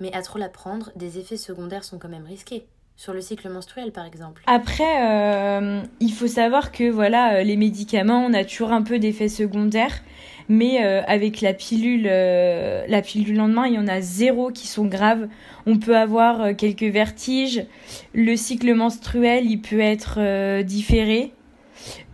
Mais 0.00 0.14
à 0.14 0.22
trop 0.22 0.38
la 0.38 0.48
prendre, 0.48 0.92
des 0.96 1.18
effets 1.18 1.36
secondaires 1.36 1.84
sont 1.84 1.98
quand 1.98 2.08
même 2.08 2.24
risqués. 2.24 2.66
Sur 2.96 3.12
le 3.12 3.20
cycle 3.20 3.48
menstruel 3.48 3.90
par 3.90 4.06
exemple. 4.06 4.42
Après, 4.46 5.02
euh, 5.02 5.82
il 5.98 6.12
faut 6.12 6.28
savoir 6.28 6.70
que 6.70 6.88
voilà, 6.88 7.34
euh, 7.34 7.42
les 7.42 7.56
médicaments, 7.56 8.24
on 8.24 8.32
a 8.32 8.44
toujours 8.44 8.70
un 8.70 8.82
peu 8.82 9.00
d'effets 9.00 9.28
secondaires, 9.28 10.00
mais 10.48 10.84
euh, 10.84 11.02
avec 11.08 11.40
la 11.40 11.54
pilule, 11.54 12.04
la 12.04 13.02
pilule 13.02 13.36
lendemain, 13.36 13.66
il 13.66 13.74
y 13.74 13.78
en 13.78 13.88
a 13.88 14.00
zéro 14.00 14.50
qui 14.52 14.68
sont 14.68 14.84
graves. 14.84 15.26
On 15.66 15.78
peut 15.78 15.96
avoir 15.96 16.54
quelques 16.56 16.84
vertiges. 16.84 17.66
Le 18.12 18.36
cycle 18.36 18.72
menstruel, 18.74 19.50
il 19.50 19.60
peut 19.60 19.80
être 19.80 20.62
différé, 20.62 21.32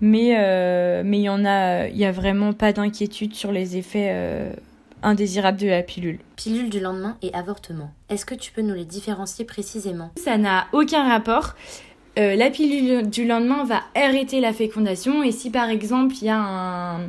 mais 0.00 0.28
il 0.30 1.20
y 1.20 1.28
en 1.28 1.44
a, 1.44 1.88
il 1.88 1.96
y 1.98 2.06
a 2.06 2.12
vraiment 2.12 2.54
pas 2.54 2.72
d'inquiétude 2.72 3.34
sur 3.34 3.52
les 3.52 3.76
effets 3.76 4.54
indésirables 5.02 5.58
de 5.58 5.68
la 5.68 5.82
pilule. 5.82 6.18
Pilule 6.36 6.70
du 6.70 6.80
lendemain 6.80 7.16
et 7.22 7.32
avortement. 7.34 7.90
Est-ce 8.08 8.26
que 8.26 8.34
tu 8.34 8.52
peux 8.52 8.62
nous 8.62 8.74
les 8.74 8.84
différencier 8.84 9.44
précisément? 9.44 10.10
Ça 10.16 10.38
n'a 10.38 10.66
aucun 10.72 11.08
rapport. 11.08 11.54
Euh, 12.18 12.34
la 12.34 12.50
pilule 12.50 13.08
du 13.08 13.26
lendemain 13.26 13.64
va 13.64 13.82
arrêter 13.94 14.40
la 14.40 14.52
fécondation 14.52 15.22
et 15.22 15.30
si 15.30 15.48
par 15.50 15.68
exemple 15.68 16.14
il 16.20 16.24
y 16.24 16.28
a 16.28 16.38
un, 16.38 17.00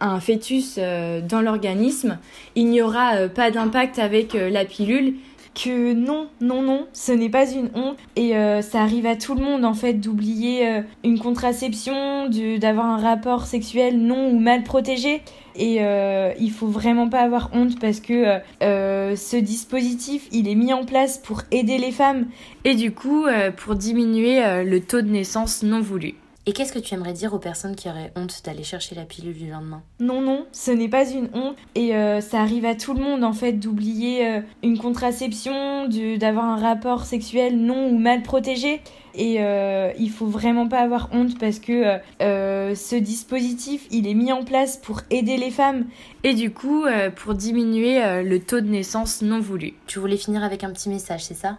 un 0.00 0.20
fœtus 0.20 0.76
euh, 0.78 1.20
dans 1.20 1.40
l'organisme, 1.40 2.18
il 2.54 2.66
n'y 2.66 2.80
aura 2.80 3.16
euh, 3.16 3.28
pas 3.28 3.50
d'impact 3.50 3.98
avec 3.98 4.34
la 4.34 4.64
pilule. 4.64 5.14
Que 5.54 5.92
non, 5.92 6.28
non, 6.40 6.62
non, 6.62 6.86
ce 6.94 7.12
n'est 7.12 7.28
pas 7.28 7.50
une 7.50 7.68
honte 7.74 7.98
et 8.16 8.36
euh, 8.36 8.62
ça 8.62 8.80
arrive 8.80 9.04
à 9.04 9.16
tout 9.16 9.34
le 9.34 9.44
monde 9.44 9.66
en 9.66 9.74
fait 9.74 9.92
d'oublier 9.92 10.66
euh, 10.66 10.80
une 11.04 11.18
contraception, 11.18 12.30
d'avoir 12.58 12.86
un 12.86 12.96
rapport 12.96 13.44
sexuel 13.44 13.98
non 13.98 14.30
ou 14.30 14.38
mal 14.38 14.62
protégé. 14.62 15.20
Et 15.54 15.78
euh, 15.80 16.32
il 16.40 16.50
faut 16.50 16.68
vraiment 16.68 17.10
pas 17.10 17.20
avoir 17.20 17.50
honte 17.52 17.78
parce 17.78 18.00
que 18.00 18.38
ce 18.60 19.36
dispositif, 19.36 20.26
il 20.32 20.48
est 20.48 20.54
mis 20.54 20.72
en 20.72 20.86
place 20.86 21.18
pour 21.18 21.42
aider 21.50 21.76
les 21.76 21.92
femmes 21.92 22.28
et 22.64 22.74
du 22.74 22.92
coup 22.92 23.26
pour 23.58 23.74
diminuer 23.74 24.64
le 24.64 24.80
taux 24.80 25.02
de 25.02 25.10
naissance 25.10 25.62
non 25.62 25.80
voulu. 25.80 26.14
Et 26.44 26.52
qu'est-ce 26.52 26.72
que 26.72 26.80
tu 26.80 26.94
aimerais 26.94 27.12
dire 27.12 27.32
aux 27.34 27.38
personnes 27.38 27.76
qui 27.76 27.88
auraient 27.88 28.12
honte 28.16 28.42
d'aller 28.44 28.64
chercher 28.64 28.96
la 28.96 29.04
pilule 29.04 29.36
du 29.36 29.48
lendemain? 29.48 29.82
Non, 30.00 30.20
non, 30.20 30.46
ce 30.50 30.72
n'est 30.72 30.88
pas 30.88 31.08
une 31.08 31.28
honte 31.34 31.56
et 31.76 31.94
euh, 31.94 32.20
ça 32.20 32.40
arrive 32.40 32.64
à 32.64 32.74
tout 32.74 32.94
le 32.94 33.00
monde 33.00 33.22
en 33.22 33.32
fait 33.32 33.52
d'oublier 33.52 34.26
euh, 34.26 34.40
une 34.64 34.76
contraception, 34.76 35.88
d'avoir 36.18 36.46
un 36.46 36.56
rapport 36.56 37.04
sexuel 37.04 37.56
non 37.58 37.90
ou 37.90 37.96
mal 37.96 38.22
protégé. 38.22 38.80
Et 39.14 39.36
euh, 39.40 39.90
il 39.98 40.10
faut 40.10 40.26
vraiment 40.26 40.68
pas 40.68 40.80
avoir 40.80 41.08
honte 41.12 41.38
parce 41.38 41.58
que 41.58 41.72
euh, 41.72 41.98
euh, 42.22 42.74
ce 42.74 42.96
dispositif, 42.96 43.86
il 43.90 44.06
est 44.06 44.14
mis 44.14 44.32
en 44.32 44.44
place 44.44 44.76
pour 44.76 45.02
aider 45.10 45.36
les 45.36 45.50
femmes 45.50 45.84
et 46.24 46.34
du 46.34 46.50
coup 46.50 46.84
euh, 46.84 47.10
pour 47.10 47.34
diminuer 47.34 48.22
le 48.22 48.38
taux 48.38 48.60
de 48.60 48.68
naissance 48.68 49.22
non 49.22 49.40
voulu. 49.40 49.74
Tu 49.86 49.98
voulais 49.98 50.16
finir 50.16 50.42
avec 50.42 50.64
un 50.64 50.70
petit 50.70 50.88
message, 50.88 51.24
c'est 51.24 51.34
ça? 51.34 51.58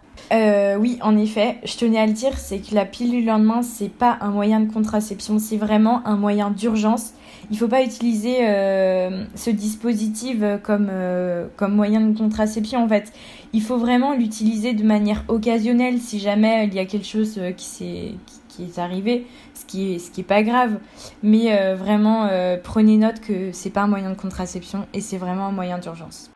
Oui, 0.78 0.98
en 1.02 1.16
effet, 1.16 1.58
je 1.64 1.76
tenais 1.76 2.00
à 2.00 2.06
le 2.06 2.12
dire, 2.12 2.38
c'est 2.38 2.58
que 2.58 2.74
la 2.74 2.84
pilule 2.84 3.20
du 3.20 3.26
lendemain, 3.26 3.62
c'est 3.62 3.90
pas 3.90 4.18
un 4.20 4.30
moyen 4.30 4.60
de 4.60 4.72
contraception, 4.72 5.38
c'est 5.38 5.56
vraiment 5.56 6.06
un 6.06 6.16
moyen 6.16 6.50
d'urgence. 6.50 7.12
Il 7.50 7.58
faut 7.58 7.68
pas 7.68 7.82
utiliser 7.82 8.38
euh, 8.48 9.24
ce 9.34 9.50
dispositif 9.50 10.38
euh, 10.42 10.58
comme, 10.58 10.88
euh, 10.90 11.46
comme 11.56 11.74
moyen 11.74 12.00
de 12.00 12.16
contraception 12.16 12.84
en 12.84 12.88
fait. 12.88 13.12
Il 13.52 13.62
faut 13.62 13.78
vraiment 13.78 14.14
l'utiliser 14.14 14.72
de 14.72 14.82
manière 14.82 15.24
occasionnelle 15.28 15.98
si 16.00 16.18
jamais 16.18 16.66
il 16.66 16.74
y 16.74 16.78
a 16.78 16.84
quelque 16.86 17.06
chose 17.06 17.40
qui, 17.56 17.64
s'est- 17.66 18.14
est 18.60 18.78
arrivé, 18.78 19.26
ce 19.54 19.64
qui 19.64 19.94
est, 19.94 19.98
ce 19.98 20.10
qui 20.10 20.22
est 20.22 20.24
pas 20.24 20.42
grave. 20.42 20.78
Mais 21.22 21.74
vraiment, 21.74 22.28
prenez 22.62 22.96
note 22.96 23.20
que 23.20 23.52
c'est 23.52 23.70
pas 23.70 23.82
un 23.82 23.86
moyen 23.88 24.10
de 24.10 24.16
contraception 24.16 24.86
et 24.92 25.00
c'est 25.00 25.18
vraiment 25.18 25.46
un 25.46 25.52
moyen 25.52 25.78
d'urgence. 25.78 26.30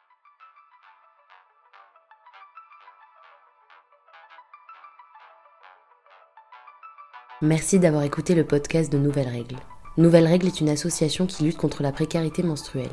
Merci 7.41 7.79
d'avoir 7.79 8.03
écouté 8.03 8.35
le 8.35 8.45
podcast 8.45 8.91
de 8.93 8.99
Nouvelles 8.99 9.29
Règles. 9.29 9.57
Nouvelles 9.99 10.29
Règles 10.29 10.47
est 10.47 10.61
une 10.61 10.69
association 10.69 11.27
qui 11.27 11.43
lutte 11.43 11.57
contre 11.57 11.83
la 11.83 11.91
précarité 11.91 12.45
menstruelle. 12.45 12.87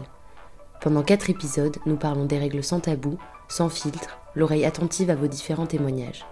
Pendant 0.82 1.04
quatre 1.04 1.30
épisodes, 1.30 1.78
nous 1.86 1.98
parlons 1.98 2.26
des 2.26 2.39
règles 2.39 2.63
sans 2.63 2.80
tabou, 2.80 3.20
sans 3.48 3.70
filtre, 3.70 4.18
l'oreille 4.34 4.65
attentive 4.65 5.12
à 5.12 5.15
vos 5.15 5.28
différents 5.28 5.68
témoignages. 5.68 6.26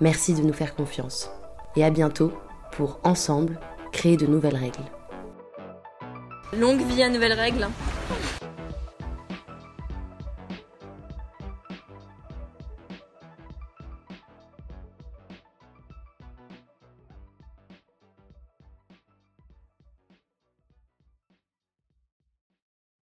Merci 0.00 0.34
de 0.34 0.42
nous 0.42 0.52
faire 0.52 0.74
confiance. 0.74 1.30
Et 1.76 1.84
à 1.84 1.90
bientôt 1.90 2.32
pour, 2.72 2.98
ensemble, 3.04 3.60
créer 3.92 4.16
de 4.16 4.26
nouvelles 4.26 4.56
règles. 4.56 4.82
Longue 6.58 6.82
vie 6.82 7.04
à 7.04 7.08
nouvelles 7.08 7.32
règles. 7.32 7.68